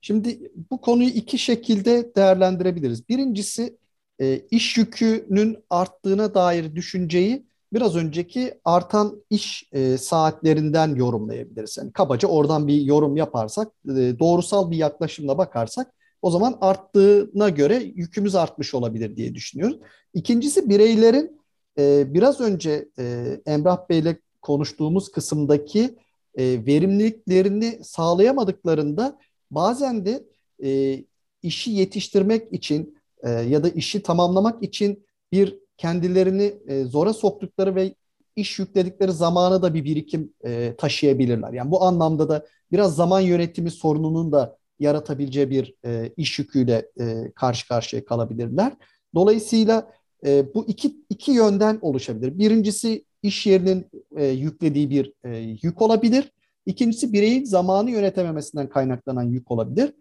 Şimdi 0.00 0.52
bu 0.70 0.80
konuyu 0.80 1.08
iki 1.08 1.38
şekilde 1.38 2.14
değerlendirebiliriz. 2.16 3.08
Birincisi 3.08 3.78
e, 4.20 4.40
iş 4.50 4.76
yükünün 4.76 5.58
arttığına 5.70 6.34
dair 6.34 6.74
düşünceyi 6.74 7.46
biraz 7.72 7.96
önceki 7.96 8.54
artan 8.64 9.22
iş 9.30 9.68
e, 9.72 9.98
saatlerinden 9.98 10.94
yorumlayabiliriz. 10.94 11.76
Yani 11.78 11.92
kabaca 11.92 12.28
oradan 12.28 12.68
bir 12.68 12.80
yorum 12.80 13.16
yaparsak, 13.16 13.68
e, 13.88 14.18
doğrusal 14.18 14.70
bir 14.70 14.76
yaklaşımla 14.76 15.38
bakarsak 15.38 15.94
o 16.22 16.30
zaman 16.30 16.58
arttığına 16.60 17.48
göre 17.48 17.74
yükümüz 17.74 18.34
artmış 18.34 18.74
olabilir 18.74 19.16
diye 19.16 19.34
düşünüyoruz. 19.34 19.78
İkincisi 20.14 20.68
bireylerin 20.68 21.40
e, 21.78 22.14
biraz 22.14 22.40
önce 22.40 22.88
e, 22.98 23.36
Emrah 23.46 23.88
Bey'le 23.88 24.16
konuştuğumuz 24.42 25.12
kısımdaki 25.12 25.98
e, 26.34 26.66
verimliliklerini 26.66 27.78
sağlayamadıklarında 27.82 29.18
bazen 29.50 30.06
de 30.06 30.24
e, 30.64 30.98
işi 31.42 31.70
yetiştirmek 31.70 32.52
için 32.52 32.98
e, 33.22 33.30
ya 33.30 33.64
da 33.64 33.68
işi 33.68 34.02
tamamlamak 34.02 34.62
için 34.62 35.06
bir 35.32 35.58
kendilerini 35.76 36.54
e, 36.66 36.84
zora 36.84 37.12
soktukları 37.12 37.74
ve 37.74 37.94
iş 38.36 38.58
yükledikleri 38.58 39.12
zamanı 39.12 39.62
da 39.62 39.74
bir 39.74 39.84
birikim 39.84 40.32
e, 40.44 40.74
taşıyabilirler. 40.78 41.52
Yani 41.52 41.70
bu 41.70 41.84
anlamda 41.84 42.28
da 42.28 42.46
biraz 42.72 42.96
zaman 42.96 43.20
yönetimi 43.20 43.70
sorununun 43.70 44.32
da 44.32 44.56
yaratabileceği 44.78 45.50
bir 45.50 45.74
e, 45.84 46.12
iş 46.16 46.38
yüküyle 46.38 46.90
e, 47.00 47.32
karşı 47.34 47.68
karşıya 47.68 48.04
kalabilirler. 48.04 48.72
Dolayısıyla 49.14 49.92
e, 50.26 50.54
bu 50.54 50.64
iki, 50.68 50.96
iki 51.10 51.32
yönden 51.32 51.78
oluşabilir. 51.82 52.38
Birincisi 52.38 53.04
iş 53.22 53.46
yerinin 53.46 53.86
e, 54.16 54.26
yüklediği 54.26 54.90
bir 54.90 55.12
e, 55.24 55.36
yük 55.62 55.82
olabilir. 55.82 56.32
İkincisi 56.66 57.12
bireyin 57.12 57.44
zamanı 57.44 57.90
yönetememesinden 57.90 58.68
kaynaklanan 58.68 59.22
yük 59.22 59.50
olabilir. 59.50 59.92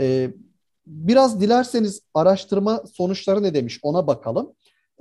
E, 0.00 0.30
biraz 0.88 1.40
dilerseniz 1.40 2.02
araştırma 2.14 2.84
sonuçları 2.92 3.42
ne 3.42 3.54
demiş 3.54 3.78
ona 3.82 4.06
bakalım. 4.06 4.52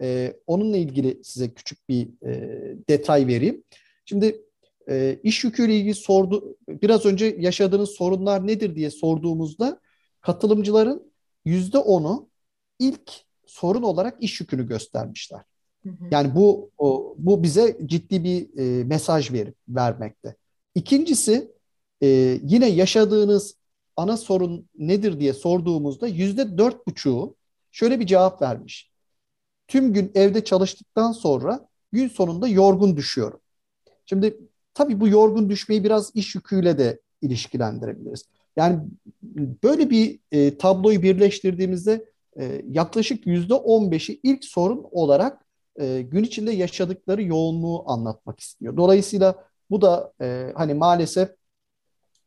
E, 0.01 0.33
onunla 0.47 0.77
ilgili 0.77 1.23
size 1.23 1.53
küçük 1.53 1.89
bir 1.89 2.07
e, 2.25 2.75
detay 2.89 3.27
vereyim. 3.27 3.63
Şimdi 4.05 4.41
e, 4.89 5.19
iş 5.23 5.43
yüküyle 5.43 5.77
ilgili 5.77 5.95
sordu, 5.95 6.57
biraz 6.69 7.05
önce 7.05 7.35
yaşadığınız 7.39 7.89
sorunlar 7.89 8.47
nedir 8.47 8.75
diye 8.75 8.91
sorduğumuzda 8.91 9.79
katılımcıların 10.21 11.11
yüzde 11.45 11.77
onu 11.77 12.29
ilk 12.79 13.11
sorun 13.45 13.83
olarak 13.83 14.23
iş 14.23 14.41
yükünü 14.41 14.67
göstermişler. 14.67 15.41
Yani 16.11 16.35
bu 16.35 16.71
o, 16.77 17.15
bu 17.17 17.43
bize 17.43 17.77
ciddi 17.85 18.23
bir 18.23 18.59
e, 18.59 18.83
mesaj 18.83 19.31
ver, 19.31 19.47
vermekte. 19.69 20.35
İkincisi 20.75 21.51
e, 22.03 22.07
yine 22.43 22.69
yaşadığınız 22.69 23.55
ana 23.97 24.17
sorun 24.17 24.69
nedir 24.77 25.19
diye 25.19 25.33
sorduğumuzda 25.33 26.07
yüzde 26.07 26.57
dört 26.57 26.87
buçuğu 26.87 27.35
şöyle 27.71 27.99
bir 27.99 28.05
cevap 28.05 28.41
vermiş. 28.41 28.91
Tüm 29.67 29.93
gün 29.93 30.11
evde 30.15 30.43
çalıştıktan 30.43 31.11
sonra 31.11 31.67
gün 31.91 32.07
sonunda 32.07 32.47
yorgun 32.47 32.97
düşüyorum. 32.97 33.39
Şimdi 34.05 34.37
tabii 34.73 34.99
bu 34.99 35.07
yorgun 35.07 35.49
düşmeyi 35.49 35.83
biraz 35.83 36.11
iş 36.15 36.35
yüküyle 36.35 36.77
de 36.77 36.99
ilişkilendirebiliriz. 37.21 38.23
Yani 38.55 38.79
böyle 39.63 39.89
bir 39.89 40.19
e, 40.31 40.57
tabloyu 40.57 41.01
birleştirdiğimizde 41.01 42.05
e, 42.39 42.61
yaklaşık 42.69 43.27
yüzde 43.27 43.53
on 43.53 43.91
beşi 43.91 44.19
ilk 44.23 44.45
sorun 44.45 44.85
olarak 44.91 45.45
e, 45.79 46.01
gün 46.01 46.23
içinde 46.23 46.51
yaşadıkları 46.51 47.23
yoğunluğu 47.23 47.91
anlatmak 47.91 48.39
istiyor. 48.39 48.77
Dolayısıyla 48.77 49.45
bu 49.69 49.81
da 49.81 50.13
e, 50.21 50.51
hani 50.55 50.73
maalesef 50.73 51.29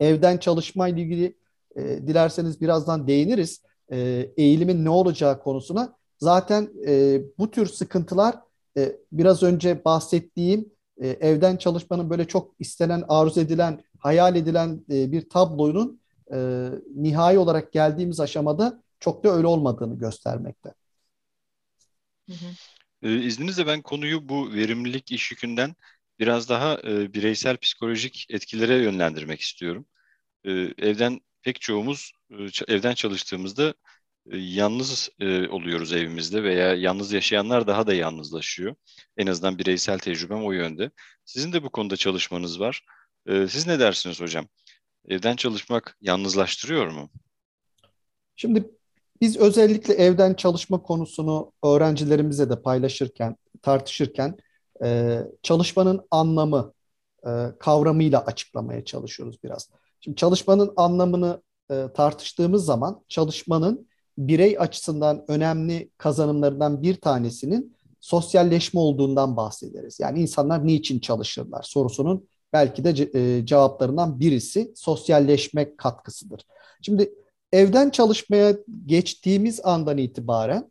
evden 0.00 0.38
çalışma 0.38 0.88
ile 0.88 1.02
ilgili 1.02 1.39
e, 1.76 1.82
dilerseniz 1.82 2.60
birazdan 2.60 3.06
değiniriz. 3.06 3.62
E, 3.92 4.30
eğilimin 4.36 4.84
ne 4.84 4.90
olacağı 4.90 5.42
konusuna. 5.42 5.96
Zaten 6.18 6.70
e, 6.86 7.20
bu 7.38 7.50
tür 7.50 7.66
sıkıntılar 7.66 8.36
e, 8.76 8.96
biraz 9.12 9.42
önce 9.42 9.84
bahsettiğim 9.84 10.72
e, 11.00 11.08
evden 11.08 11.56
çalışmanın 11.56 12.10
böyle 12.10 12.24
çok 12.24 12.54
istenen, 12.58 13.04
arzu 13.08 13.40
edilen, 13.40 13.82
hayal 13.98 14.36
edilen 14.36 14.84
e, 14.90 15.12
bir 15.12 15.28
tablonun 15.28 16.00
e, 16.32 16.68
nihai 16.96 17.38
olarak 17.38 17.72
geldiğimiz 17.72 18.20
aşamada 18.20 18.82
çok 19.00 19.24
da 19.24 19.28
öyle 19.30 19.46
olmadığını 19.46 19.98
göstermekte. 19.98 20.74
Hı 22.28 22.32
hı. 22.32 22.46
Ee, 23.02 23.14
izninizle 23.14 23.66
ben 23.66 23.82
konuyu 23.82 24.28
bu 24.28 24.52
verimlilik 24.52 25.12
iş 25.12 25.30
yükünden 25.30 25.74
biraz 26.18 26.48
daha 26.48 26.74
e, 26.74 27.14
bireysel 27.14 27.56
psikolojik 27.56 28.26
etkilere 28.30 28.82
yönlendirmek 28.82 29.40
istiyorum. 29.40 29.86
E, 30.44 30.50
evden 30.78 31.20
pek 31.42 31.60
çoğumuz 31.60 32.12
e, 32.30 32.74
evden 32.74 32.94
çalıştığımızda 32.94 33.74
e, 34.30 34.36
yalnız 34.36 35.10
e, 35.18 35.48
oluyoruz 35.48 35.92
evimizde 35.92 36.42
veya 36.42 36.74
yalnız 36.74 37.12
yaşayanlar 37.12 37.66
daha 37.66 37.86
da 37.86 37.94
yalnızlaşıyor. 37.94 38.74
En 39.16 39.26
azından 39.26 39.58
bireysel 39.58 39.98
tecrübem 39.98 40.44
o 40.44 40.52
yönde. 40.52 40.90
Sizin 41.24 41.52
de 41.52 41.62
bu 41.62 41.70
konuda 41.70 41.96
çalışmanız 41.96 42.60
var. 42.60 42.84
Siz 43.28 43.66
ne 43.66 43.78
dersiniz 43.78 44.20
hocam? 44.20 44.48
Evden 45.08 45.36
çalışmak 45.36 45.96
yalnızlaştırıyor 46.00 46.86
mu? 46.86 47.10
Şimdi 48.36 48.70
biz 49.20 49.36
özellikle 49.36 49.94
evden 49.94 50.34
çalışma 50.34 50.82
konusunu 50.82 51.52
öğrencilerimize 51.64 52.50
de 52.50 52.62
paylaşırken, 52.62 53.36
tartışırken 53.62 54.36
çalışmanın 55.42 56.06
anlamı 56.10 56.72
kavramıyla 57.58 58.24
açıklamaya 58.24 58.84
çalışıyoruz 58.84 59.42
biraz. 59.44 59.70
Şimdi 60.00 60.16
çalışmanın 60.16 60.72
anlamını 60.76 61.42
e, 61.70 61.86
tartıştığımız 61.94 62.64
zaman 62.64 63.04
çalışmanın 63.08 63.88
birey 64.18 64.56
açısından 64.58 65.24
önemli 65.28 65.90
kazanımlarından 65.98 66.82
bir 66.82 66.94
tanesinin 66.94 67.76
sosyalleşme 68.00 68.80
olduğundan 68.80 69.36
bahsederiz. 69.36 70.00
Yani 70.00 70.20
insanlar 70.20 70.66
niçin 70.66 70.98
çalışırlar 70.98 71.62
sorusunun 71.62 72.28
belki 72.52 72.84
de 72.84 73.10
e, 73.14 73.46
cevaplarından 73.46 74.20
birisi 74.20 74.72
sosyalleşme 74.74 75.76
katkısıdır. 75.76 76.46
Şimdi 76.82 77.14
evden 77.52 77.90
çalışmaya 77.90 78.56
geçtiğimiz 78.86 79.60
andan 79.64 79.98
itibaren 79.98 80.70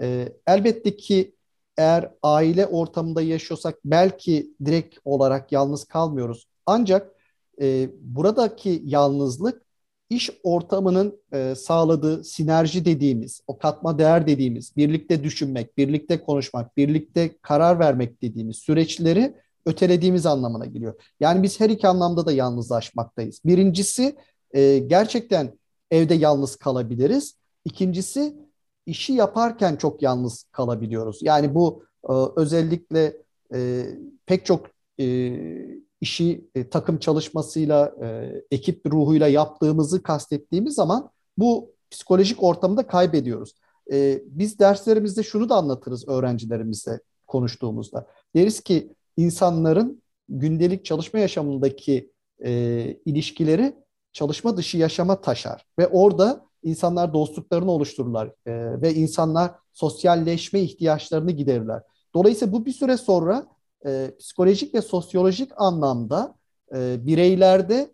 e, 0.00 0.28
elbette 0.46 0.96
ki 0.96 1.34
eğer 1.76 2.10
aile 2.22 2.66
ortamında 2.66 3.22
yaşıyorsak 3.22 3.78
belki 3.84 4.54
direkt 4.64 4.98
olarak 5.04 5.52
yalnız 5.52 5.84
kalmıyoruz. 5.84 6.46
Ancak 6.66 7.19
e, 7.60 7.90
buradaki 8.00 8.82
yalnızlık 8.84 9.62
iş 10.10 10.30
ortamının 10.42 11.20
e, 11.32 11.54
sağladığı 11.54 12.24
sinerji 12.24 12.84
dediğimiz, 12.84 13.40
o 13.46 13.58
katma 13.58 13.98
değer 13.98 14.26
dediğimiz, 14.26 14.76
birlikte 14.76 15.24
düşünmek, 15.24 15.76
birlikte 15.78 16.22
konuşmak, 16.22 16.76
birlikte 16.76 17.38
karar 17.42 17.78
vermek 17.78 18.22
dediğimiz 18.22 18.56
süreçleri 18.56 19.34
ötelediğimiz 19.66 20.26
anlamına 20.26 20.66
geliyor. 20.66 20.94
Yani 21.20 21.42
biz 21.42 21.60
her 21.60 21.70
iki 21.70 21.88
anlamda 21.88 22.26
da 22.26 22.32
yalnızlaşmaktayız. 22.32 23.40
Birincisi 23.44 24.16
e, 24.50 24.78
gerçekten 24.78 25.58
evde 25.90 26.14
yalnız 26.14 26.56
kalabiliriz. 26.56 27.34
İkincisi 27.64 28.36
işi 28.86 29.12
yaparken 29.12 29.76
çok 29.76 30.02
yalnız 30.02 30.44
kalabiliyoruz. 30.52 31.18
Yani 31.22 31.54
bu 31.54 31.84
e, 32.08 32.12
özellikle 32.36 33.16
e, 33.54 33.86
pek 34.26 34.46
çok 34.46 34.66
e, 35.00 35.04
işi 36.00 36.48
e, 36.54 36.70
takım 36.70 36.98
çalışmasıyla, 36.98 37.94
e, 38.02 38.32
ekip 38.50 38.86
ruhuyla 38.86 39.28
yaptığımızı 39.28 40.02
kastettiğimiz 40.02 40.74
zaman 40.74 41.10
bu 41.38 41.72
psikolojik 41.90 42.42
ortamda 42.42 42.86
kaybediyoruz. 42.86 43.54
E, 43.92 44.22
biz 44.26 44.58
derslerimizde 44.58 45.22
şunu 45.22 45.48
da 45.48 45.54
anlatırız 45.54 46.08
öğrencilerimizle 46.08 47.00
konuştuğumuzda. 47.26 48.06
Deriz 48.36 48.60
ki 48.60 48.94
insanların 49.16 50.02
gündelik 50.28 50.84
çalışma 50.84 51.18
yaşamındaki 51.18 52.12
e, 52.44 52.52
ilişkileri 53.04 53.76
çalışma 54.12 54.56
dışı 54.56 54.78
yaşama 54.78 55.20
taşar 55.20 55.66
ve 55.78 55.86
orada 55.88 56.46
insanlar 56.62 57.14
dostluklarını 57.14 57.70
oluştururlar 57.70 58.26
e, 58.26 58.82
ve 58.82 58.94
insanlar 58.94 59.50
sosyalleşme 59.72 60.60
ihtiyaçlarını 60.60 61.30
giderirler. 61.30 61.82
Dolayısıyla 62.14 62.52
bu 62.52 62.66
bir 62.66 62.72
süre 62.72 62.96
sonra 62.96 63.46
e, 63.86 64.14
psikolojik 64.18 64.74
ve 64.74 64.82
sosyolojik 64.82 65.52
anlamda 65.56 66.34
e, 66.74 67.06
bireylerde 67.06 67.90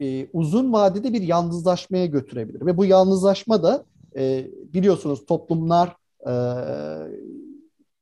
e, 0.00 0.28
uzun 0.32 0.72
vadede 0.72 1.12
bir 1.12 1.22
yalnızlaşmaya 1.22 2.06
götürebilir. 2.06 2.66
Ve 2.66 2.76
bu 2.76 2.84
yalnızlaşma 2.84 3.62
da 3.62 3.84
e, 4.16 4.46
biliyorsunuz 4.74 5.26
toplumlar 5.26 5.96
e, 6.26 6.32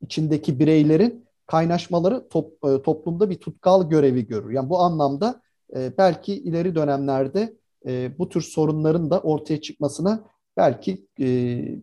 içindeki 0.00 0.58
bireylerin 0.58 1.24
kaynaşmaları 1.46 2.28
top, 2.28 2.52
e, 2.64 2.82
toplumda 2.82 3.30
bir 3.30 3.36
tutkal 3.36 3.88
görevi 3.88 4.26
görür. 4.26 4.50
Yani 4.50 4.70
bu 4.70 4.78
anlamda 4.78 5.42
e, 5.76 5.98
belki 5.98 6.34
ileri 6.34 6.74
dönemlerde 6.74 7.56
e, 7.86 8.18
bu 8.18 8.28
tür 8.28 8.42
sorunların 8.42 9.10
da 9.10 9.20
ortaya 9.20 9.60
çıkmasına 9.60 10.24
belki 10.56 11.06
e, 11.20 11.24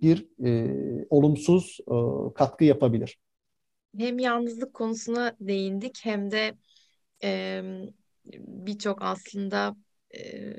bir 0.02 0.28
e, 0.46 0.76
olumsuz 1.10 1.78
e, 1.88 1.96
katkı 2.34 2.64
yapabilir 2.66 3.18
hem 3.98 4.20
yalnızlık 4.20 4.74
konusuna 4.74 5.36
değindik 5.40 6.00
hem 6.04 6.32
de 6.32 6.56
e, 7.24 7.62
birçok 8.38 9.02
aslında 9.02 9.76
e, 10.16 10.54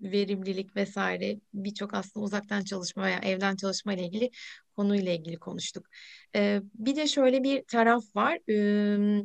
verimlilik 0.00 0.76
vesaire 0.76 1.40
birçok 1.54 1.94
aslında 1.94 2.26
uzaktan 2.26 2.64
çalışma 2.64 3.02
veya 3.02 3.18
evden 3.18 3.56
çalışma 3.56 3.94
ile 3.94 4.02
ilgili 4.06 4.30
konuyla 4.76 5.12
ilgili 5.12 5.36
konuştuk. 5.36 5.86
E, 6.34 6.60
bir 6.74 6.96
de 6.96 7.06
şöyle 7.06 7.42
bir 7.44 7.64
taraf 7.64 8.04
var. 8.16 8.38
E, 8.48 9.22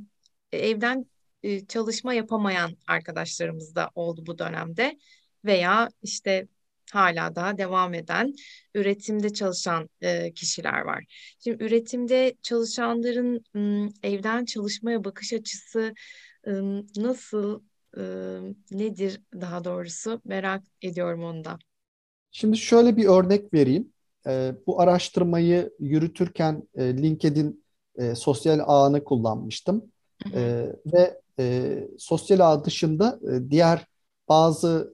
evden 0.51 1.05
e, 1.43 1.65
çalışma 1.65 2.13
yapamayan 2.13 2.77
arkadaşlarımız 2.88 3.75
da 3.75 3.89
oldu 3.95 4.25
bu 4.25 4.38
dönemde 4.38 4.98
veya 5.45 5.89
işte 6.03 6.48
hala 6.91 7.36
daha 7.36 7.57
devam 7.57 7.93
eden 7.93 8.33
üretimde 8.75 9.33
çalışan 9.33 9.89
e, 10.01 10.33
kişiler 10.33 10.81
var. 10.81 11.05
Şimdi 11.39 11.63
üretimde 11.63 12.36
çalışanların 12.41 13.43
m, 13.53 13.89
evden 14.03 14.45
çalışmaya 14.45 15.03
bakış 15.03 15.33
açısı 15.33 15.93
e, 16.48 16.51
nasıl 16.98 17.62
e, 17.98 18.01
nedir 18.71 19.21
daha 19.41 19.63
doğrusu 19.63 20.21
merak 20.25 20.63
ediyorum 20.81 21.24
onu 21.24 21.45
da. 21.45 21.60
Şimdi 22.31 22.57
şöyle 22.57 22.98
bir 22.98 23.05
örnek 23.05 23.53
vereyim. 23.53 23.93
E, 24.27 24.53
bu 24.67 24.81
araştırmayı 24.81 25.74
yürütürken 25.79 26.63
e, 26.75 26.98
LinkedIn 26.98 27.63
e, 27.95 28.15
sosyal 28.15 28.60
ağını 28.65 29.03
kullanmıştım. 29.03 29.91
E, 30.33 30.71
ve 30.93 31.21
e, 31.39 31.88
sosyal 31.98 32.39
ağ 32.39 32.65
dışında 32.65 33.19
e, 33.31 33.50
diğer 33.50 33.86
bazı 34.29 34.93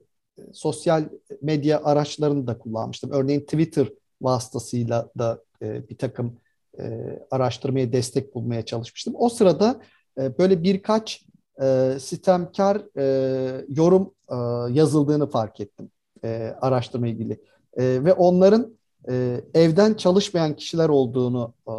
sosyal 0.52 1.04
medya 1.42 1.84
araçlarını 1.84 2.46
da 2.46 2.58
kullanmıştım. 2.58 3.10
Örneğin 3.10 3.40
Twitter 3.40 3.88
vasıtasıyla 4.22 5.08
da 5.18 5.42
e, 5.62 5.88
bir 5.88 5.98
takım 5.98 6.36
e, 6.78 7.18
araştırmaya 7.30 7.92
destek 7.92 8.34
bulmaya 8.34 8.64
çalışmıştım. 8.64 9.14
O 9.16 9.28
sırada 9.28 9.80
e, 10.18 10.38
böyle 10.38 10.62
birkaç 10.62 11.24
e, 11.62 11.96
sistemkar 12.00 12.82
e, 12.96 13.64
yorum 13.68 14.14
e, 14.30 14.34
yazıldığını 14.72 15.30
fark 15.30 15.60
ettim 15.60 15.90
e, 16.24 16.54
araştırma 16.60 17.08
ilgili. 17.08 17.32
E, 17.76 18.04
ve 18.04 18.12
onların 18.12 18.78
e, 19.08 19.40
evden 19.54 19.94
çalışmayan 19.94 20.56
kişiler 20.56 20.88
olduğunu 20.88 21.54
e, 21.68 21.72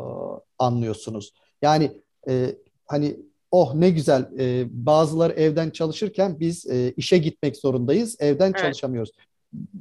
anlıyorsunuz. 0.59 1.33
Yani 1.61 2.01
e, 2.29 2.55
hani 2.85 3.19
oh 3.51 3.73
ne 3.75 3.89
güzel 3.89 4.29
e, 4.39 4.65
bazıları 4.85 5.33
evden 5.33 5.69
çalışırken 5.69 6.39
biz 6.39 6.65
e, 6.65 6.93
işe 6.97 7.17
gitmek 7.17 7.57
zorundayız 7.57 8.15
evden 8.19 8.49
evet. 8.49 8.59
çalışamıyoruz. 8.59 9.11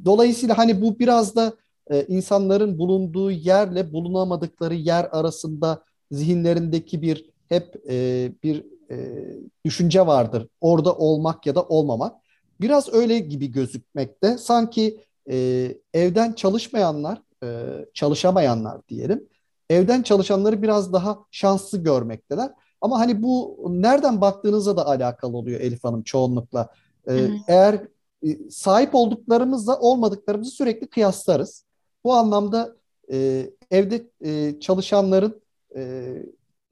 Dolayısıyla 0.04 0.58
hani 0.58 0.82
bu 0.82 0.98
biraz 0.98 1.36
da 1.36 1.52
e, 1.90 2.04
insanların 2.04 2.78
bulunduğu 2.78 3.30
yerle 3.30 3.92
bulunamadıkları 3.92 4.74
yer 4.74 5.08
arasında 5.12 5.82
zihinlerindeki 6.10 7.02
bir 7.02 7.30
hep 7.48 7.76
e, 7.88 8.32
bir 8.42 8.64
e, 8.90 9.24
düşünce 9.64 10.06
vardır. 10.06 10.48
Orada 10.60 10.94
olmak 10.94 11.46
ya 11.46 11.54
da 11.54 11.62
olmamak. 11.62 12.16
Biraz 12.60 12.94
öyle 12.94 13.18
gibi 13.18 13.52
gözükmekte. 13.52 14.38
Sanki 14.38 15.00
e, 15.30 15.68
evden 15.94 16.32
çalışmayanlar, 16.32 17.22
e, 17.42 17.48
çalışamayanlar 17.94 18.88
diyelim. 18.88 19.28
Evden 19.70 20.02
çalışanları 20.02 20.62
biraz 20.62 20.92
daha 20.92 21.18
şanslı 21.30 21.82
görmekteler. 21.82 22.50
Ama 22.80 23.00
hani 23.00 23.22
bu 23.22 23.58
nereden 23.68 24.20
baktığınızla 24.20 24.76
da 24.76 24.86
alakalı 24.86 25.36
oluyor 25.36 25.60
Elif 25.60 25.84
Hanım 25.84 26.02
çoğunlukla. 26.02 26.68
Ee, 27.08 27.28
eğer 27.48 27.74
e, 28.22 28.50
sahip 28.50 28.94
olduklarımızla 28.94 29.78
olmadıklarımızı 29.78 30.50
sürekli 30.50 30.86
kıyaslarız. 30.86 31.64
Bu 32.04 32.14
anlamda 32.14 32.76
e, 33.12 33.50
evde 33.70 34.06
e, 34.24 34.60
çalışanların 34.60 35.40
e, 35.76 36.14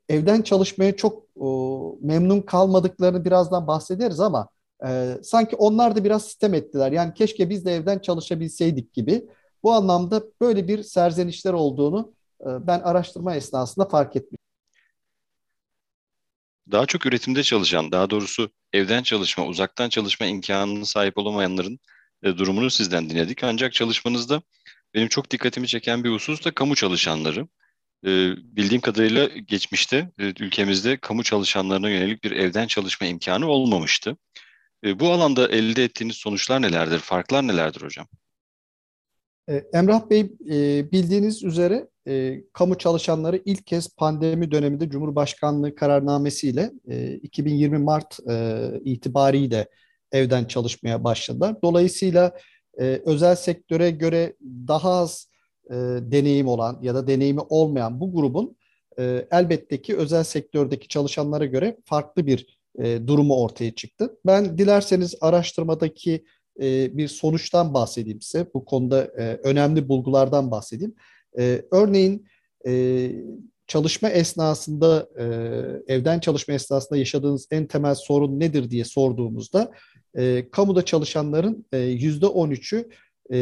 evden 0.09 0.43
çalışmaya 0.43 0.97
çok 0.97 1.23
o, 1.37 1.99
memnun 2.01 2.41
kalmadıklarını 2.41 3.25
birazdan 3.25 3.67
bahsederiz 3.67 4.21
ama 4.21 4.49
e, 4.87 5.19
sanki 5.23 5.57
onlar 5.57 5.97
da 5.97 6.05
biraz 6.05 6.25
sistem 6.25 6.55
ettiler. 6.55 6.93
Yani 6.93 7.15
keşke 7.15 7.51
biz 7.51 7.65
de 7.65 7.75
evden 7.75 7.99
çalışabilseydik 7.99 8.95
gibi. 8.95 9.29
Bu 9.63 9.73
anlamda 9.73 10.23
böyle 10.41 10.69
bir 10.69 10.83
serzenişler 10.83 11.53
olduğunu 11.53 12.13
e, 12.41 12.67
ben 12.67 12.81
araştırma 12.81 13.35
esnasında 13.35 13.85
fark 13.85 14.17
etmiştim 14.17 14.46
daha 16.73 16.87
çok 16.87 17.07
üretimde 17.07 17.43
çalışan, 17.43 17.93
daha 17.93 18.11
doğrusu 18.11 18.53
evden 18.73 19.03
çalışma, 19.03 19.47
uzaktan 19.47 19.89
çalışma 19.89 20.27
imkanına 20.27 20.85
sahip 20.85 21.19
olamayanların 21.19 21.79
e, 22.23 22.39
durumunu 22.39 22.71
sizden 22.71 23.11
dinledik. 23.11 23.45
Ancak 23.45 23.73
çalışmanızda 23.73 24.43
benim 24.95 25.09
çok 25.09 25.31
dikkatimi 25.31 25.69
çeken 25.69 26.05
bir 26.05 26.11
husus 26.11 26.45
da 26.45 26.51
kamu 26.51 26.75
çalışanları. 26.75 27.49
E, 28.07 28.11
bildiğim 28.37 28.81
kadarıyla 28.81 29.27
geçmişte 29.27 30.11
e, 30.19 30.25
ülkemizde 30.25 30.97
kamu 30.97 31.23
çalışanlarına 31.23 31.91
yönelik 31.91 32.25
bir 32.25 32.31
evden 32.31 32.67
çalışma 32.67 33.07
imkanı 33.07 33.47
olmamıştı. 33.47 34.17
E, 34.85 35.01
bu 35.01 35.13
alanda 35.13 35.49
elde 35.49 35.85
ettiğiniz 35.85 36.17
sonuçlar 36.17 36.63
nelerdir, 36.63 36.99
farklar 36.99 37.47
nelerdir 37.47 37.83
hocam? 37.83 38.07
E, 39.49 39.65
Emrah 39.73 40.11
Bey 40.11 40.21
e, 40.51 40.93
bildiğiniz 40.93 41.43
üzere 41.43 41.89
e, 42.09 42.43
kamu 42.53 42.79
çalışanları 42.79 43.43
ilk 43.45 43.67
kez 43.67 43.97
pandemi 43.97 44.51
döneminde 44.51 44.91
Cumhurbaşkanlığı 44.91 45.75
kararnamesiyle 45.75 46.73
2020 47.23 47.79
Mart 47.79 48.19
itibariyle 48.85 49.69
evden 50.13 50.45
çalışmaya 50.45 51.05
başladılar. 51.05 51.57
Dolayısıyla 51.63 52.37
özel 53.05 53.37
sektöre 53.37 53.91
göre 53.91 54.37
daha 54.69 54.91
az 54.91 55.31
deneyim 56.01 56.49
olan 56.49 56.79
ya 56.83 56.95
da 56.95 57.07
deneyimi 57.07 57.41
olmayan 57.41 58.01
bu 58.01 58.13
grubun 58.15 58.57
elbette 59.31 59.83
ki 59.83 59.97
özel 59.97 60.25
sektördeki 60.25 60.89
çalışanlara 60.89 61.45
göre 61.45 61.77
farklı 61.85 62.27
bir 62.27 62.59
durumu 63.07 63.37
ortaya 63.37 63.75
çıktı. 63.75 64.19
Ben 64.27 64.59
dilerseniz 64.59 65.15
araştırmadaki 65.21 66.25
e, 66.61 66.97
bir 66.97 67.09
sonuçtan 67.09 67.75
bahsedeyim 67.75 68.21
size. 68.21 68.47
Bu 68.55 68.65
konuda 68.65 69.05
e, 69.05 69.41
önemli 69.43 69.89
bulgulardan 69.89 70.51
bahsedeyim. 70.51 70.95
E, 71.39 71.63
örneğin 71.73 72.27
e, 72.67 73.13
çalışma 73.67 74.09
esnasında, 74.09 75.09
e, 75.19 75.25
evden 75.95 76.21
çalışma 76.21 76.55
esnasında 76.55 76.99
yaşadığınız 76.99 77.49
en 77.51 77.67
temel 77.67 77.95
sorun 77.95 78.41
nedir 78.41 78.71
diye 78.71 78.85
sorduğumuzda 78.85 79.73
e, 80.17 80.51
kamuda 80.51 80.85
çalışanların 80.85 81.67
e, 81.73 81.79
yüzde 81.79 82.27
on 82.27 82.51
üçü 82.51 82.89
e, 83.33 83.39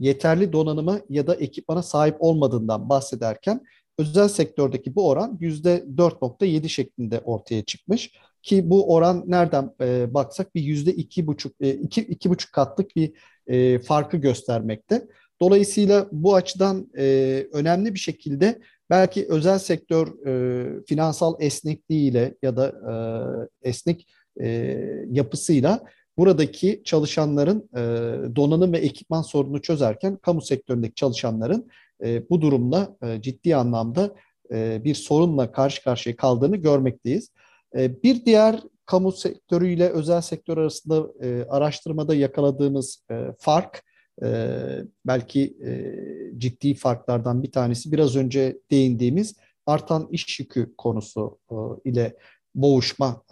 yeterli 0.00 0.52
donanıma 0.52 1.00
ya 1.08 1.26
da 1.26 1.34
ekipmana 1.34 1.82
sahip 1.82 2.16
olmadığından 2.18 2.88
bahsederken 2.88 3.60
özel 3.98 4.28
sektördeki 4.28 4.94
bu 4.94 5.08
oran 5.08 5.38
yüzde 5.40 5.84
4.7 5.96 6.68
şeklinde 6.68 7.20
ortaya 7.20 7.64
çıkmış. 7.64 8.10
Ki 8.42 8.70
bu 8.70 8.94
oran 8.94 9.24
nereden 9.26 9.74
e, 9.80 10.14
baksak 10.14 10.54
bir 10.54 10.62
yüzde 10.62 10.92
iki 10.92 11.26
buçuk, 11.26 11.52
e, 11.60 11.70
iki, 11.70 12.00
iki 12.00 12.30
buçuk 12.30 12.52
katlık 12.52 12.96
bir 12.96 13.12
e, 13.46 13.78
farkı 13.78 14.16
göstermekte. 14.16 15.06
Dolayısıyla 15.40 16.08
bu 16.12 16.34
açıdan 16.34 16.90
e, 16.98 17.46
önemli 17.52 17.94
bir 17.94 17.98
şekilde 17.98 18.60
belki 18.90 19.26
özel 19.28 19.58
sektör 19.58 20.26
e, 20.26 20.84
finansal 20.84 21.34
esnekliğiyle 21.40 22.34
ya 22.42 22.56
da 22.56 22.66
e, 22.68 22.94
esnek 23.68 24.06
e, 24.40 24.48
yapısıyla 25.10 25.80
buradaki 26.18 26.82
çalışanların 26.84 27.68
e, 27.76 27.80
donanım 28.36 28.72
ve 28.72 28.78
ekipman 28.78 29.22
sorununu 29.22 29.62
çözerken 29.62 30.16
kamu 30.16 30.40
sektöründeki 30.40 30.94
çalışanların 30.94 31.68
e, 32.04 32.28
bu 32.30 32.40
durumla 32.40 32.96
e, 33.02 33.22
ciddi 33.22 33.56
anlamda 33.56 34.14
e, 34.52 34.84
bir 34.84 34.94
sorunla 34.94 35.52
karşı 35.52 35.84
karşıya 35.84 36.16
kaldığını 36.16 36.56
görmekteyiz. 36.56 37.30
E, 37.76 38.02
bir 38.02 38.24
diğer 38.24 38.60
kamu 38.86 39.12
sektörüyle 39.12 39.88
özel 39.88 40.20
sektör 40.20 40.58
arasında 40.58 41.26
e, 41.26 41.44
araştırmada 41.48 42.14
yakaladığımız 42.14 43.04
e, 43.10 43.26
fark 43.38 43.82
e, 44.22 44.56
belki 45.06 45.56
ciddi 46.38 46.74
farklardan 46.74 47.42
bir 47.42 47.52
tanesi 47.52 47.92
biraz 47.92 48.16
önce 48.16 48.58
değindiğimiz 48.70 49.36
artan 49.66 50.08
iş 50.10 50.40
yükü 50.40 50.74
konusu 50.78 51.38
ile 51.84 52.16
boğuşma 52.54 53.22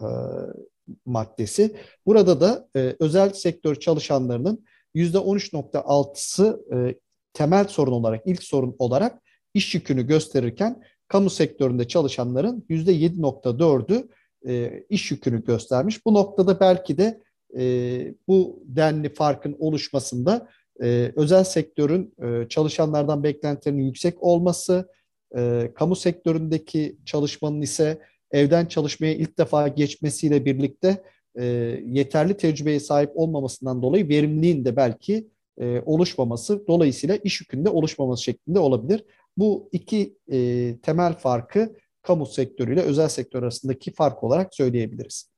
maddesi. 1.06 1.76
Burada 2.06 2.40
da 2.40 2.68
özel 3.00 3.32
sektör 3.32 3.74
çalışanlarının 3.74 4.64
%13.6'sı 4.94 6.64
e, 6.74 6.98
temel 7.32 7.64
sorun 7.64 7.92
olarak, 7.92 8.22
ilk 8.26 8.42
sorun 8.42 8.76
olarak 8.78 9.22
iş 9.54 9.74
yükünü 9.74 10.06
gösterirken 10.06 10.82
kamu 11.08 11.30
sektöründe 11.30 11.88
çalışanların 11.88 12.66
%7.4'ü 12.70 14.08
e, 14.46 14.84
iş 14.88 15.10
yükünü 15.10 15.44
göstermiş. 15.44 16.06
Bu 16.06 16.14
noktada 16.14 16.60
belki 16.60 16.98
de 16.98 17.22
e, 17.58 18.14
bu 18.28 18.62
denli 18.64 19.14
farkın 19.14 19.56
oluşmasında 19.58 20.48
e, 20.82 21.12
özel 21.16 21.44
sektörün 21.44 22.14
e, 22.22 22.48
çalışanlardan 22.48 23.22
beklentilerinin 23.22 23.82
yüksek 23.82 24.22
olması, 24.22 24.88
e, 25.36 25.72
kamu 25.74 25.96
sektöründeki 25.96 26.96
çalışmanın 27.04 27.60
ise 27.60 27.98
evden 28.30 28.66
çalışmaya 28.66 29.14
ilk 29.14 29.38
defa 29.38 29.68
geçmesiyle 29.68 30.44
birlikte 30.44 31.02
e, 31.38 31.44
yeterli 31.86 32.36
tecrübeye 32.36 32.80
sahip 32.80 33.10
olmamasından 33.14 33.82
dolayı 33.82 34.08
verimliliğin 34.08 34.64
de 34.64 34.76
belki 34.76 35.28
e, 35.58 35.82
oluşmaması, 35.86 36.66
dolayısıyla 36.68 37.16
iş 37.16 37.40
yükünde 37.40 37.70
oluşmaması 37.70 38.22
şeklinde 38.22 38.58
olabilir. 38.58 39.04
Bu 39.36 39.68
iki 39.72 40.16
e, 40.32 40.76
temel 40.82 41.12
farkı 41.12 41.76
kamu 42.02 42.26
sektörüyle 42.26 42.82
özel 42.82 43.08
sektör 43.08 43.42
arasındaki 43.42 43.92
fark 43.92 44.24
olarak 44.24 44.54
söyleyebiliriz. 44.54 45.30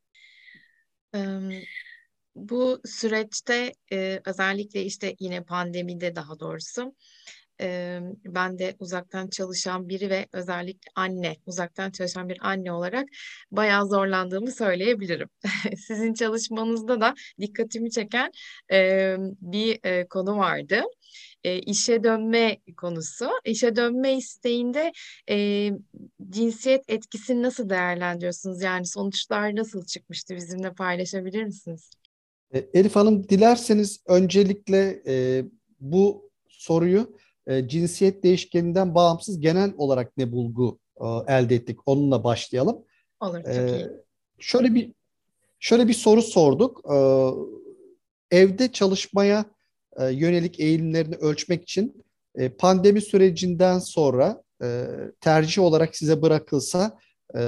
Bu 2.34 2.80
süreçte 2.84 3.72
e, 3.92 4.20
özellikle 4.26 4.82
işte 4.82 5.14
yine 5.20 5.42
pandemide 5.44 6.16
daha 6.16 6.40
doğrusu 6.40 6.94
ben 8.24 8.58
de 8.58 8.74
uzaktan 8.78 9.28
çalışan 9.28 9.88
biri 9.88 10.10
ve 10.10 10.26
özellikle 10.32 10.90
anne, 10.94 11.36
uzaktan 11.46 11.90
çalışan 11.90 12.28
bir 12.28 12.38
anne 12.40 12.72
olarak 12.72 13.08
bayağı 13.50 13.86
zorlandığımı 13.86 14.52
söyleyebilirim. 14.52 15.28
Sizin 15.86 16.14
çalışmanızda 16.14 17.00
da 17.00 17.14
dikkatimi 17.40 17.90
çeken 17.90 18.30
bir 19.40 19.80
konu 20.08 20.36
vardı. 20.36 20.82
E, 21.44 21.58
işe 21.58 22.04
dönme 22.04 22.56
konusu. 22.76 23.28
İşe 23.44 23.76
dönme 23.76 24.16
isteğinde 24.16 24.92
e, 25.30 25.68
cinsiyet 26.30 26.84
etkisini 26.88 27.42
nasıl 27.42 27.70
değerlendiriyorsunuz? 27.70 28.62
Yani 28.62 28.86
sonuçlar 28.86 29.56
nasıl 29.56 29.84
çıkmıştı? 29.84 30.36
Bizimle 30.36 30.72
paylaşabilir 30.72 31.44
misiniz? 31.44 31.90
E, 32.54 32.58
Elif 32.74 32.96
Hanım 32.96 33.28
dilerseniz 33.28 34.00
öncelikle 34.06 35.02
e, 35.06 35.44
bu 35.80 36.30
soruyu 36.48 37.16
e, 37.46 37.68
cinsiyet 37.68 38.22
değişkeninden 38.22 38.94
bağımsız 38.94 39.40
genel 39.40 39.72
olarak 39.76 40.16
ne 40.16 40.32
bulgu 40.32 40.78
e, 41.00 41.06
elde 41.28 41.54
ettik 41.54 41.78
onunla 41.86 42.24
başlayalım. 42.24 42.84
Olur 43.20 43.42
çok 43.42 43.54
e, 43.54 43.76
iyi. 43.76 43.88
Şöyle 44.38 44.74
bir 44.74 44.92
şöyle 45.58 45.88
bir 45.88 45.94
soru 45.94 46.22
sorduk. 46.22 46.82
E, 46.92 46.96
evde 48.30 48.72
çalışmaya 48.72 49.44
e, 50.00 50.12
yönelik 50.12 50.60
eğilimlerini 50.60 51.14
ölçmek 51.14 51.62
için 51.62 52.04
e, 52.34 52.48
pandemi 52.48 53.00
sürecinden 53.00 53.78
sonra 53.78 54.42
e, 54.62 54.86
tercih 55.20 55.62
olarak 55.62 55.96
size 55.96 56.22
bırakılsa 56.22 56.98
e, 57.36 57.40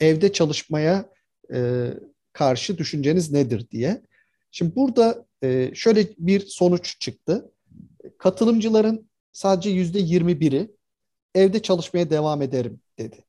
evde 0.00 0.32
çalışmaya 0.32 1.10
e, 1.54 1.90
karşı 2.32 2.78
düşünceniz 2.78 3.32
nedir 3.32 3.70
diye. 3.70 4.02
Şimdi 4.50 4.76
burada 4.76 5.26
e, 5.42 5.70
şöyle 5.74 6.06
bir 6.18 6.40
sonuç 6.40 7.00
çıktı 7.00 7.50
katılımcıların 8.18 9.08
sadece 9.32 9.70
yüzde 9.70 10.00
21'i 10.00 10.70
evde 11.34 11.62
çalışmaya 11.62 12.10
devam 12.10 12.42
ederim 12.42 12.80
dedi. 12.98 13.24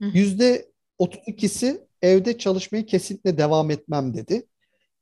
Yüzde 0.00 0.68
32'si 0.98 1.80
evde 2.02 2.38
çalışmaya 2.38 2.86
kesinlikle 2.86 3.38
devam 3.38 3.70
etmem 3.70 4.14
dedi. 4.14 4.46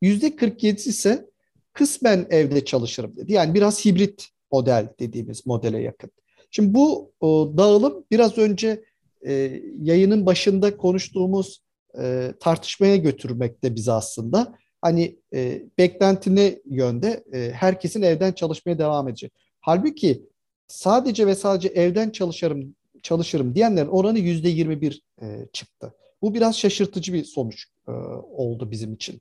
Yüzde 0.00 0.28
47'si 0.28 0.88
ise 0.88 1.31
kısmen 1.72 2.26
evde 2.30 2.64
çalışırım 2.64 3.16
dedi. 3.16 3.32
Yani 3.32 3.54
biraz 3.54 3.84
hibrit 3.84 4.28
model 4.52 4.88
dediğimiz 5.00 5.46
modele 5.46 5.82
yakın. 5.82 6.10
Şimdi 6.50 6.74
bu 6.74 7.12
o, 7.20 7.52
dağılım 7.56 8.04
biraz 8.10 8.38
önce 8.38 8.84
e, 9.26 9.62
yayının 9.82 10.26
başında 10.26 10.76
konuştuğumuz 10.76 11.62
e, 11.98 12.32
tartışmaya 12.40 12.96
götürmekte 12.96 13.74
bizi 13.74 13.92
aslında 13.92 14.54
hani 14.80 15.18
e, 15.34 15.62
beklenti 15.78 16.62
yönde? 16.66 17.24
E, 17.32 17.50
herkesin 17.50 18.02
evden 18.02 18.32
çalışmaya 18.32 18.78
devam 18.78 19.08
edecek. 19.08 19.32
Halbuki 19.60 20.22
sadece 20.66 21.26
ve 21.26 21.34
sadece 21.34 21.68
evden 21.68 22.10
çalışırım 22.10 22.74
çalışırım 23.02 23.54
diyenlerin 23.54 23.88
oranı 23.88 24.18
yüzde 24.18 24.48
21 24.48 25.02
e, 25.22 25.46
çıktı. 25.52 25.94
Bu 26.22 26.34
biraz 26.34 26.58
şaşırtıcı 26.58 27.12
bir 27.12 27.24
sonuç 27.24 27.66
e, 27.88 27.90
oldu 27.90 28.70
bizim 28.70 28.94
için. 28.94 29.20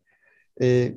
E, 0.62 0.96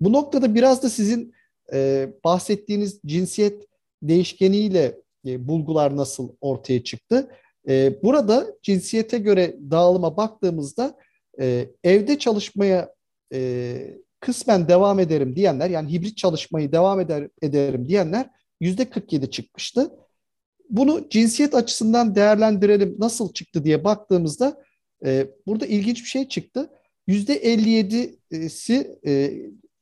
bu 0.00 0.12
noktada 0.12 0.54
biraz 0.54 0.82
da 0.82 0.90
sizin 0.90 1.34
e, 1.72 2.08
bahsettiğiniz 2.24 3.00
cinsiyet 3.06 3.66
değişkeniyle 4.02 5.00
e, 5.26 5.48
bulgular 5.48 5.96
nasıl 5.96 6.28
ortaya 6.40 6.84
çıktı? 6.84 7.30
E, 7.68 8.02
burada 8.02 8.46
cinsiyete 8.62 9.18
göre 9.18 9.56
dağılıma 9.70 10.16
baktığımızda 10.16 10.96
e, 11.40 11.68
evde 11.84 12.18
çalışmaya 12.18 12.94
e, 13.32 13.96
kısmen 14.20 14.68
devam 14.68 15.00
ederim 15.00 15.36
diyenler 15.36 15.70
yani 15.70 15.92
hibrit 15.92 16.16
çalışmayı 16.16 16.72
devam 16.72 17.00
eder 17.00 17.28
ederim 17.42 17.88
diyenler 17.88 18.30
yüzde 18.60 18.90
47 18.90 19.30
çıkmıştı. 19.30 19.90
Bunu 20.70 21.08
cinsiyet 21.10 21.54
açısından 21.54 22.14
değerlendirelim 22.14 22.96
nasıl 22.98 23.32
çıktı 23.32 23.64
diye 23.64 23.84
baktığımızda 23.84 24.62
e, 25.04 25.26
burada 25.46 25.66
ilginç 25.66 26.04
bir 26.04 26.08
şey 26.08 26.28
çıktı. 26.28 26.70
Yüzde 27.06 27.44
57'si 27.44 28.98
e, 29.06 29.32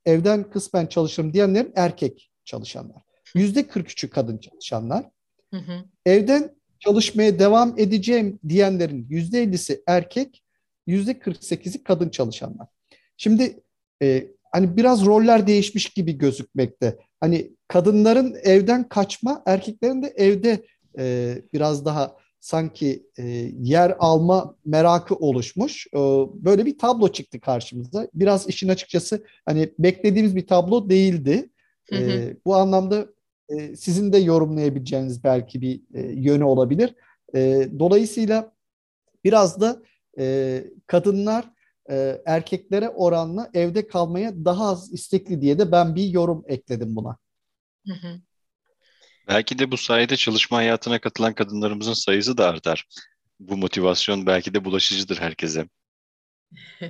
evden 0.06 0.50
kısmen 0.50 0.86
çalışırım 0.86 1.32
diyenlerin 1.32 1.72
erkek 1.76 2.30
çalışanlar. 2.44 3.02
Yüzde 3.34 3.60
43'ü 3.60 4.10
kadın 4.10 4.38
çalışanlar. 4.38 5.10
Hı 5.50 5.56
hı. 5.56 5.84
Evden 6.06 6.50
çalışmaya 6.78 7.38
devam 7.38 7.78
edeceğim 7.78 8.38
diyenlerin 8.48 9.06
yüzde 9.10 9.44
50'si 9.44 9.82
erkek, 9.86 10.44
yüzde 10.86 11.12
48'i 11.12 11.82
kadın 11.82 12.08
çalışanlar. 12.08 12.68
Şimdi 13.16 13.60
e, 14.02 14.26
hani 14.52 14.76
biraz 14.76 15.06
roller 15.06 15.46
değişmiş 15.46 15.88
gibi 15.88 16.18
gözükmekte. 16.18 16.98
Hani 17.20 17.50
kadınların 17.68 18.36
evden 18.42 18.88
kaçma, 18.88 19.42
erkeklerin 19.46 20.02
de 20.02 20.14
evde 20.16 20.64
e, 20.98 21.34
biraz 21.52 21.84
daha 21.84 22.16
sanki 22.44 23.07
e, 23.18 23.24
yer 23.61 23.96
alma 23.98 24.57
merakı 24.64 25.14
oluşmuş. 25.14 25.87
E, 25.87 25.98
böyle 26.44 26.66
bir 26.66 26.78
tablo 26.78 27.09
çıktı 27.09 27.40
karşımıza. 27.40 28.09
Biraz 28.14 28.48
işin 28.48 28.68
açıkçası 28.68 29.24
hani 29.46 29.72
beklediğimiz 29.78 30.37
bir 30.37 30.46
tablo 30.46 30.88
değildi. 30.88 31.50
E, 31.92 32.37
bu 32.44 32.57
anlamda 32.57 33.07
e, 33.48 33.76
sizin 33.76 34.12
de 34.12 34.18
yorumlayabileceğiniz 34.18 35.24
belki 35.24 35.61
bir 35.61 35.80
e, 35.94 36.00
yönü 36.00 36.44
olabilir. 36.44 36.94
E, 37.35 37.68
dolayısıyla 37.78 38.52
biraz 39.24 39.61
da 39.61 39.83
e, 40.18 40.64
kadınlar 40.87 41.50
e, 41.90 42.22
erkeklere 42.26 42.88
oranla 42.88 43.50
evde 43.54 43.88
kalmaya 43.88 44.44
daha 44.44 44.68
az 44.68 44.92
istekli 44.92 45.40
diye 45.40 45.59
de 45.59 45.72
ben 45.72 45.94
bir 45.94 46.09
yorum 46.09 46.44
ekledim 46.46 46.96
buna. 46.96 47.16
Hı 47.87 47.94
hı. 47.94 48.20
Belki 49.28 49.58
de 49.58 49.70
bu 49.70 49.76
sayede 49.76 50.16
çalışma 50.16 50.56
hayatına 50.56 51.00
katılan 51.00 51.34
kadınlarımızın 51.34 51.92
sayısı 51.92 52.38
da 52.38 52.48
artar. 52.48 52.88
Bu 53.40 53.56
motivasyon 53.56 54.26
belki 54.26 54.54
de 54.54 54.64
bulaşıcıdır 54.64 55.18
herkese. 55.18 55.68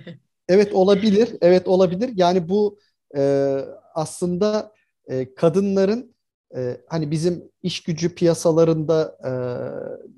evet 0.49 0.73
olabilir, 0.73 1.29
evet 1.41 1.69
olabilir. 1.69 2.11
Yani 2.15 2.49
bu 2.49 2.79
e, 3.17 3.61
aslında 3.95 4.73
e, 5.09 5.35
kadınların 5.35 6.15
e, 6.57 6.81
hani 6.89 7.11
bizim 7.11 7.45
iş 7.63 7.83
gücü 7.83 8.15
piyasalarında 8.15 9.19
e, 9.25 9.33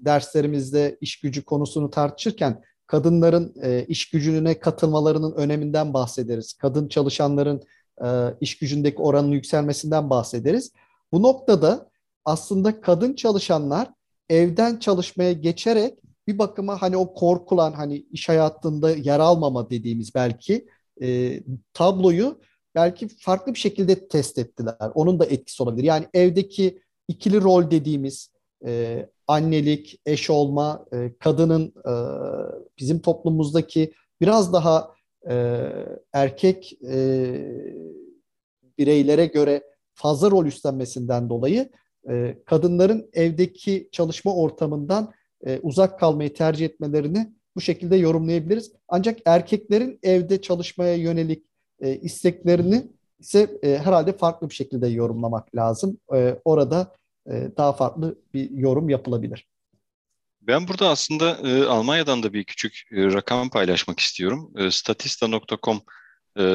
derslerimizde 0.04 0.98
iş 1.00 1.20
gücü 1.20 1.44
konusunu 1.44 1.90
tartışırken 1.90 2.62
kadınların 2.86 3.54
e, 3.62 3.84
iş 3.88 4.10
gücüne 4.10 4.60
katılmalarının 4.60 5.32
öneminden 5.32 5.94
bahsederiz. 5.94 6.52
Kadın 6.52 6.88
çalışanların 6.88 7.62
e, 8.04 8.08
iş 8.40 8.58
gücündeki 8.58 8.98
oranın 8.98 9.30
yükselmesinden 9.30 10.10
bahsederiz. 10.10 10.72
Bu 11.12 11.22
noktada 11.22 11.90
aslında 12.26 12.80
kadın 12.80 13.14
çalışanlar 13.14 13.90
evden 14.28 14.78
çalışmaya 14.78 15.32
geçerek 15.32 15.98
bir 16.26 16.38
bakıma 16.38 16.82
hani 16.82 16.96
o 16.96 17.14
korkulan 17.14 17.72
hani 17.72 17.96
iş 17.96 18.28
hayatında 18.28 18.90
yer 18.90 19.20
almama 19.20 19.70
dediğimiz 19.70 20.14
belki 20.14 20.66
e, 21.02 21.40
tabloyu 21.72 22.40
belki 22.74 23.08
farklı 23.08 23.54
bir 23.54 23.58
şekilde 23.58 24.08
test 24.08 24.38
ettiler. 24.38 24.76
Onun 24.94 25.18
da 25.18 25.26
etkisi 25.26 25.62
olabilir. 25.62 25.84
Yani 25.84 26.06
evdeki 26.14 26.82
ikili 27.08 27.42
rol 27.42 27.70
dediğimiz 27.70 28.30
e, 28.66 29.06
annelik, 29.26 30.00
eş 30.06 30.30
olma, 30.30 30.86
e, 30.92 31.12
kadının 31.18 31.74
e, 31.88 31.92
bizim 32.78 32.98
toplumumuzdaki 32.98 33.92
biraz 34.20 34.52
daha 34.52 34.94
e, 35.30 35.66
erkek 36.12 36.78
e, 36.82 36.96
bireylere 38.78 39.26
göre 39.26 39.62
fazla 39.94 40.30
rol 40.30 40.46
üstlenmesinden 40.46 41.28
dolayı 41.28 41.70
e, 42.10 42.38
kadınların 42.46 43.10
evdeki 43.12 43.88
çalışma 43.92 44.34
ortamından 44.34 45.12
e, 45.46 45.58
uzak 45.58 46.00
kalmayı 46.00 46.34
tercih 46.34 46.66
etmelerini 46.66 47.32
bu 47.56 47.60
şekilde 47.60 47.96
yorumlayabiliriz. 47.96 48.72
Ancak 48.88 49.18
erkeklerin 49.26 49.98
evde 50.02 50.42
çalışmaya 50.42 50.94
yönelik 50.94 51.44
e, 51.80 51.96
isteklerini 51.96 52.86
ise 53.18 53.58
herhalde 53.62 54.12
farklı 54.12 54.50
bir 54.50 54.54
şekilde 54.54 54.88
yorumlamak 54.88 55.56
lazım. 55.56 55.98
Orada 56.44 56.94
daha 57.56 57.72
farklı 57.72 58.18
bir 58.34 58.50
yorum 58.50 58.88
yapılabilir. 58.88 59.46
Ben 60.40 60.68
burada 60.68 60.88
aslında 60.88 61.38
Almanya'dan 61.70 62.22
da 62.22 62.32
bir 62.32 62.44
küçük 62.44 62.88
rakam 62.92 63.50
paylaşmak 63.50 64.00
istiyorum. 64.00 64.52
Statista.com 64.70 65.80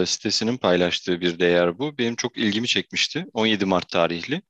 sitesinin 0.06 0.58
paylaştığı 0.58 1.22
bir 1.22 1.40
değer 1.40 1.80
bu. 1.80 1.98
Benim 1.98 2.16
çok 2.16 2.38
ilgimi 2.38 2.68
çekmişti. 2.68 3.26
17 3.34 3.66
Mart 3.66 3.90
tarihli. 3.90 4.42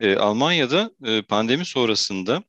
E, 0.00 0.16
Almanya'da 0.16 0.90
e, 1.04 1.22
pandemi 1.22 1.64
sonrasında 1.64 2.42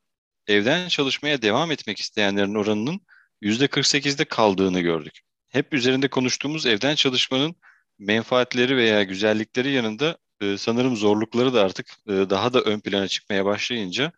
evden 0.47 0.87
çalışmaya 0.87 1.41
devam 1.41 1.71
etmek 1.71 1.99
isteyenlerin 1.99 2.55
oranının 2.55 3.01
%48'de 3.41 4.25
kaldığını 4.25 4.81
gördük. 4.81 5.19
Hep 5.49 5.73
üzerinde 5.73 6.07
konuştuğumuz 6.07 6.65
evden 6.65 6.95
çalışmanın 6.95 7.55
menfaatleri 7.99 8.77
veya 8.77 9.03
güzellikleri 9.03 9.71
yanında 9.71 10.17
e, 10.41 10.57
sanırım 10.57 10.95
zorlukları 10.95 11.53
da 11.53 11.63
artık 11.63 11.87
e, 12.07 12.11
daha 12.11 12.53
da 12.53 12.61
ön 12.61 12.79
plana 12.79 13.07
çıkmaya 13.07 13.45
başlayınca 13.45 14.11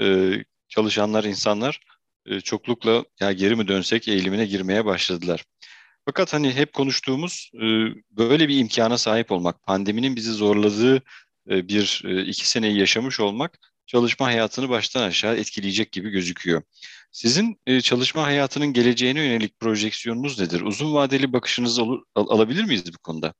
e, 0.00 0.32
çalışanlar, 0.68 1.24
insanlar 1.24 1.80
e, 2.26 2.40
çoklukla 2.40 3.04
ya 3.20 3.32
geri 3.32 3.56
mi 3.56 3.68
dönsek 3.68 4.08
eğilimine 4.08 4.46
girmeye 4.46 4.84
başladılar. 4.84 5.44
Fakat 6.04 6.32
hani 6.32 6.52
hep 6.52 6.72
konuştuğumuz 6.72 7.50
e, 7.54 7.66
böyle 8.10 8.48
bir 8.48 8.58
imkana 8.58 8.98
sahip 8.98 9.32
olmak, 9.32 9.62
pandeminin 9.62 10.16
bizi 10.16 10.32
zorladığı 10.32 11.02
bir 11.46 12.02
e, 12.06 12.24
iki 12.24 12.48
seneyi 12.48 12.78
yaşamış 12.78 13.20
olmak 13.20 13.58
çalışma 13.86 14.26
hayatını 14.26 14.68
baştan 14.68 15.02
aşağı 15.02 15.36
etkileyecek 15.36 15.92
gibi 15.92 16.10
gözüküyor. 16.10 16.62
Sizin 17.12 17.60
e, 17.66 17.80
çalışma 17.80 18.22
hayatının 18.22 18.72
geleceğine 18.72 19.20
yönelik 19.20 19.60
projeksiyonunuz 19.60 20.40
nedir? 20.40 20.60
Uzun 20.60 20.94
vadeli 20.94 21.32
bakışınızı 21.32 21.82
al- 21.82 21.98
alabilir 22.14 22.64
miyiz 22.64 22.94
bu 22.94 22.98
konuda? 22.98 23.34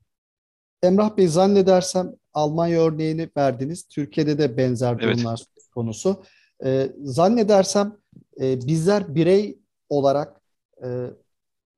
Emrah 0.83 1.17
Bey 1.17 1.27
zannedersem 1.27 2.11
Almanya 2.33 2.81
örneğini 2.81 3.29
verdiniz. 3.37 3.87
Türkiye'de 3.87 4.37
de 4.37 4.57
benzer 4.57 4.99
durumlar 4.99 5.39
evet. 5.39 5.67
konusu. 5.73 6.23
E, 6.65 6.91
zannedersem 7.03 7.97
e, 8.41 8.67
bizler 8.67 9.15
birey 9.15 9.59
olarak 9.89 10.41
e, 10.83 10.87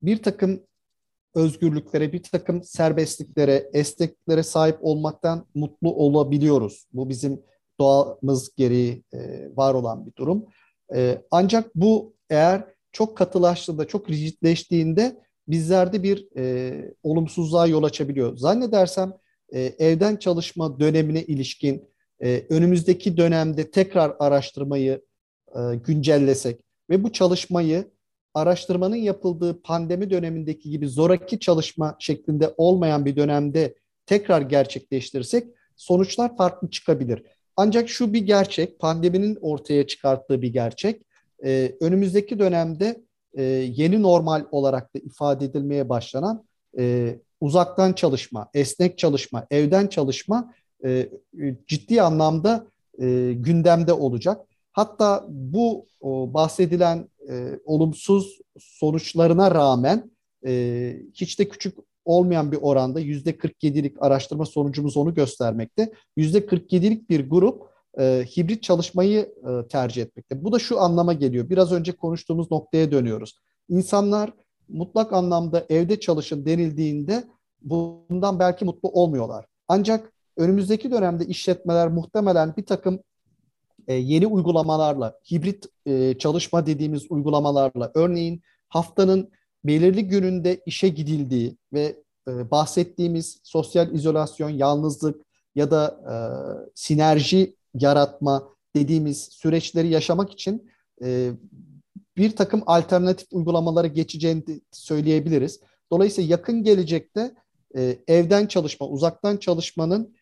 bir 0.01 0.23
takım 0.23 0.63
özgürlüklere, 1.35 2.13
bir 2.13 2.23
takım 2.23 2.63
serbestliklere, 2.63 3.69
esnekliklere 3.73 4.43
sahip 4.43 4.77
olmaktan 4.81 5.47
mutlu 5.55 5.95
olabiliyoruz. 5.95 6.87
Bu 6.93 7.09
bizim 7.09 7.41
doğamız 7.79 8.55
gereği 8.55 9.03
e, 9.13 9.49
var 9.55 9.73
olan 9.73 10.05
bir 10.05 10.15
durum. 10.15 10.45
E, 10.95 11.21
ancak 11.31 11.75
bu 11.75 12.13
eğer 12.29 12.63
çok 12.91 13.17
katılaştığında, 13.17 13.87
çok 13.87 14.09
rigidleştiğinde 14.09 15.21
bizlerde 15.47 16.03
bir 16.03 16.27
e, 16.37 16.73
olumsuzluğa 17.03 17.67
yol 17.67 17.83
açabiliyor. 17.83 18.37
Zannedersem 18.37 19.13
e, 19.53 19.61
evden 19.61 20.15
çalışma 20.15 20.79
dönemine 20.79 21.23
ilişkin 21.23 21.89
e, 22.23 22.45
önümüzdeki 22.49 23.17
dönemde 23.17 23.71
tekrar 23.71 24.15
araştırmayı 24.19 25.01
e, 25.55 25.75
güncellesek 25.75 26.61
ve 26.89 27.03
bu 27.03 27.11
çalışmayı 27.11 27.91
araştırmanın 28.35 28.95
yapıldığı 28.95 29.61
pandemi 29.61 30.09
dönemindeki 30.09 30.69
gibi 30.69 30.87
zoraki 30.87 31.39
çalışma 31.39 31.95
şeklinde 31.99 32.53
olmayan 32.57 33.05
bir 33.05 33.15
dönemde 33.15 33.75
tekrar 34.05 34.41
gerçekleştirirsek 34.41 35.47
sonuçlar 35.75 36.37
farklı 36.37 36.69
çıkabilir. 36.69 37.23
Ancak 37.57 37.89
şu 37.89 38.13
bir 38.13 38.21
gerçek, 38.21 38.79
pandeminin 38.79 39.37
ortaya 39.41 39.87
çıkarttığı 39.87 40.41
bir 40.41 40.53
gerçek. 40.53 41.01
Ee, 41.45 41.75
önümüzdeki 41.81 42.39
dönemde 42.39 43.01
e, 43.33 43.43
yeni 43.75 44.01
normal 44.01 44.45
olarak 44.51 44.95
da 44.95 44.99
ifade 44.99 45.45
edilmeye 45.45 45.89
başlanan 45.89 46.45
e, 46.79 47.15
uzaktan 47.41 47.93
çalışma, 47.93 48.49
esnek 48.53 48.97
çalışma, 48.97 49.47
evden 49.51 49.87
çalışma 49.87 50.53
e, 50.85 51.09
ciddi 51.67 52.01
anlamda 52.01 52.67
e, 53.01 53.33
gündemde 53.33 53.93
olacak. 53.93 54.47
Hatta 54.75 55.25
bu 55.29 55.85
o, 56.01 56.33
bahsedilen 56.33 57.09
e, 57.29 57.59
olumsuz 57.65 58.39
sonuçlarına 58.59 59.51
rağmen 59.51 60.11
e, 60.45 60.95
hiç 61.13 61.39
de 61.39 61.49
küçük 61.49 61.77
olmayan 62.05 62.51
bir 62.51 62.57
oranda 62.61 62.99
yüzde 62.99 63.31
47'lik 63.31 64.03
araştırma 64.03 64.45
sonucumuz 64.45 64.97
onu 64.97 65.13
göstermekte. 65.13 65.93
Yüzde 66.17 66.39
47'lik 66.39 67.09
bir 67.09 67.29
grup 67.29 67.63
e, 67.99 68.25
hibrit 68.37 68.63
çalışmayı 68.63 69.19
e, 69.19 69.67
tercih 69.67 70.01
etmekte. 70.01 70.43
Bu 70.43 70.51
da 70.51 70.59
şu 70.59 70.81
anlama 70.81 71.13
geliyor. 71.13 71.49
Biraz 71.49 71.71
önce 71.71 71.91
konuştuğumuz 71.91 72.51
noktaya 72.51 72.91
dönüyoruz. 72.91 73.39
İnsanlar 73.69 74.33
mutlak 74.69 75.13
anlamda 75.13 75.65
evde 75.69 75.99
çalışın 75.99 76.45
denildiğinde 76.45 77.23
bundan 77.61 78.39
belki 78.39 78.65
mutlu 78.65 78.89
olmuyorlar. 78.89 79.45
Ancak 79.67 80.13
önümüzdeki 80.37 80.91
dönemde 80.91 81.25
işletmeler 81.25 81.87
muhtemelen 81.87 82.53
bir 82.57 82.65
takım 82.65 82.99
e, 83.87 83.93
yeni 83.93 84.27
uygulamalarla, 84.27 85.19
hibrit 85.31 85.65
e, 85.85 86.17
çalışma 86.17 86.65
dediğimiz 86.65 87.11
uygulamalarla, 87.11 87.91
örneğin 87.95 88.41
haftanın 88.67 89.31
belirli 89.63 90.07
gününde 90.07 90.61
işe 90.65 90.87
gidildiği 90.87 91.57
ve 91.73 91.95
e, 92.27 92.51
bahsettiğimiz 92.51 93.39
sosyal 93.43 93.93
izolasyon, 93.93 94.49
yalnızlık 94.49 95.21
ya 95.55 95.71
da 95.71 95.99
e, 96.11 96.15
sinerji 96.75 97.55
yaratma 97.73 98.49
dediğimiz 98.75 99.29
süreçleri 99.31 99.87
yaşamak 99.87 100.31
için 100.31 100.69
bir 102.17 102.35
takım 102.35 102.63
alternatif 102.65 103.27
uygulamalara 103.31 103.87
geçeceğini 103.87 104.61
söyleyebiliriz. 104.71 105.59
Dolayısıyla 105.91 106.31
yakın 106.31 106.63
gelecekte 106.63 107.35
evden 108.07 108.47
çalışma, 108.47 108.87
uzaktan 108.87 109.37
çalışmanın 109.37 110.15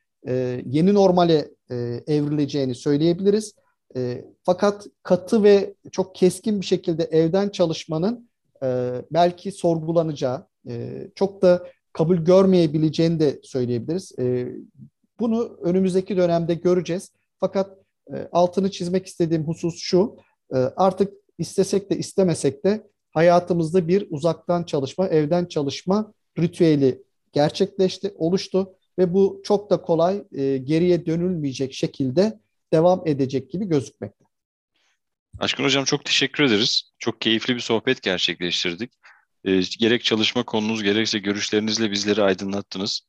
yeni 0.66 0.94
normale 0.94 1.50
e, 1.74 2.04
evrileceğini 2.14 2.76
söyleyebiliriz. 2.76 3.56
E, 3.96 4.26
fakat 4.44 4.88
katı 5.04 5.44
ve 5.44 5.74
çok 5.92 6.16
keskin 6.16 6.62
bir 6.62 6.66
şekilde 6.66 7.04
evden 7.04 7.50
çalışmanın 7.50 8.30
e, 8.64 9.02
belki 9.12 9.52
sorgulanacağı, 9.52 10.48
e, 10.68 11.08
çok 11.16 11.42
da 11.42 11.68
kabul 11.94 12.18
görmeyebileceğini 12.18 13.20
de 13.20 13.40
söyleyebiliriz. 13.44 14.20
E, 14.20 14.48
bunu 15.20 15.58
önümüzdeki 15.62 16.18
dönemde 16.18 16.54
göreceğiz. 16.54 17.12
Fakat 17.40 17.78
e, 18.14 18.28
altını 18.32 18.72
çizmek 18.72 19.06
istediğim 19.06 19.48
husus 19.48 19.80
şu, 19.80 20.18
e, 20.54 20.58
artık 20.58 21.14
istesek 21.38 21.90
de 21.90 21.98
istemesek 21.98 22.66
de 22.66 22.88
hayatımızda 23.12 23.88
bir 23.88 24.08
uzaktan 24.10 24.64
çalışma, 24.64 25.08
evden 25.08 25.46
çalışma 25.46 26.14
ritüeli 26.40 27.04
gerçekleşti, 27.34 28.14
oluştu 28.18 28.76
ve 29.00 29.14
bu 29.14 29.42
çok 29.46 29.70
da 29.70 29.82
kolay 29.82 30.24
e, 30.32 30.58
geriye 30.58 31.06
dönülmeyecek 31.06 31.74
şekilde 31.74 32.40
devam 32.74 33.08
edecek 33.08 33.52
gibi 33.52 33.66
gözükmekte. 33.66 34.26
Aşkın 35.40 35.64
Hocam 35.64 35.86
çok 35.86 36.06
teşekkür 36.06 36.44
ederiz. 36.44 36.92
Çok 37.00 37.22
keyifli 37.22 37.56
bir 37.56 37.60
sohbet 37.60 38.02
gerçekleştirdik. 38.02 38.92
E, 39.46 39.62
gerek 39.80 40.04
çalışma 40.04 40.44
konunuz 40.44 40.84
gerekse 40.84 41.20
görüşlerinizle 41.20 41.92
bizleri 41.92 42.24
aydınlattınız. 42.24 43.02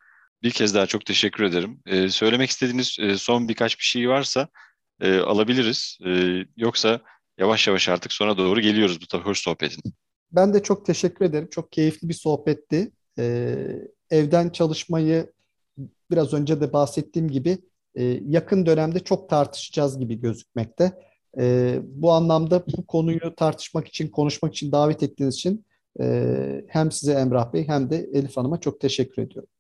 Bir 0.42 0.51
kez 0.51 0.75
daha 0.75 0.87
çok 0.87 1.07
teşekkür 1.07 1.44
ederim. 1.44 1.81
E, 1.87 2.09
söylemek 2.09 2.51
istediğiniz 2.51 2.97
e, 3.01 3.16
son 3.16 3.49
birkaç 3.49 3.79
bir 3.79 3.85
şey 3.85 4.09
varsa 4.09 4.49
e, 5.01 5.18
alabiliriz. 5.18 5.99
E, 6.07 6.42
yoksa 6.57 7.01
yavaş 7.38 7.68
yavaş 7.68 7.88
artık 7.88 8.12
sona 8.12 8.38
doğru 8.38 8.61
geliyoruz 8.61 8.99
bu 9.01 9.18
hoş 9.18 9.38
sohbetin. 9.38 9.83
Ben 10.33 10.55
de 10.55 10.62
çok 10.62 10.87
teşekkür 10.87 11.25
ederim. 11.25 11.49
Çok 11.51 11.73
keyifli 11.73 12.09
bir 12.09 12.14
sohbetti. 12.14 12.92
E, 13.18 13.57
evden 14.11 14.51
çalışmayı 14.51 15.33
biraz 16.11 16.33
önce 16.33 16.61
de 16.61 16.73
bahsettiğim 16.73 17.29
gibi 17.29 17.59
e, 17.95 18.05
yakın 18.05 18.67
dönemde 18.67 19.01
çok 19.01 19.29
tartışacağız 19.29 19.99
gibi 19.99 20.21
gözükmekte. 20.21 20.93
E, 21.39 21.79
bu 21.83 22.13
anlamda 22.13 22.65
bu 22.77 22.87
konuyu 22.87 23.35
tartışmak 23.37 23.89
için, 23.89 24.09
konuşmak 24.09 24.53
için 24.53 24.73
davet 24.73 25.03
ettiğiniz 25.03 25.35
için 25.35 25.65
e, 26.01 26.65
hem 26.69 26.93
size 26.93 27.13
Emrah 27.13 27.53
Bey 27.53 27.69
hem 27.69 27.91
de 27.91 27.97
Elif 28.13 28.37
Hanım'a 28.37 28.61
çok 28.61 28.81
teşekkür 28.81 29.23
ediyorum. 29.23 29.51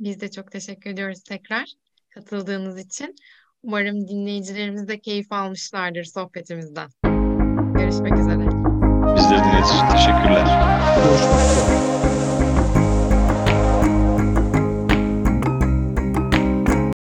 Biz 0.00 0.20
de 0.20 0.30
çok 0.30 0.52
teşekkür 0.52 0.90
ediyoruz 0.90 1.22
tekrar 1.22 1.72
katıldığınız 2.10 2.78
için. 2.78 3.14
Umarım 3.62 4.08
dinleyicilerimiz 4.08 4.88
de 4.88 5.00
keyif 5.00 5.32
almışlardır 5.32 6.04
sohbetimizden. 6.04 6.88
Görüşmek 7.74 8.12
üzere. 8.12 8.46
Bizleri 9.16 9.40
dinlediğiniz 9.40 9.70
için 9.70 9.88
teşekkürler. 9.90 10.46
Görüşmek 11.04 11.40
üzere. 11.40 11.77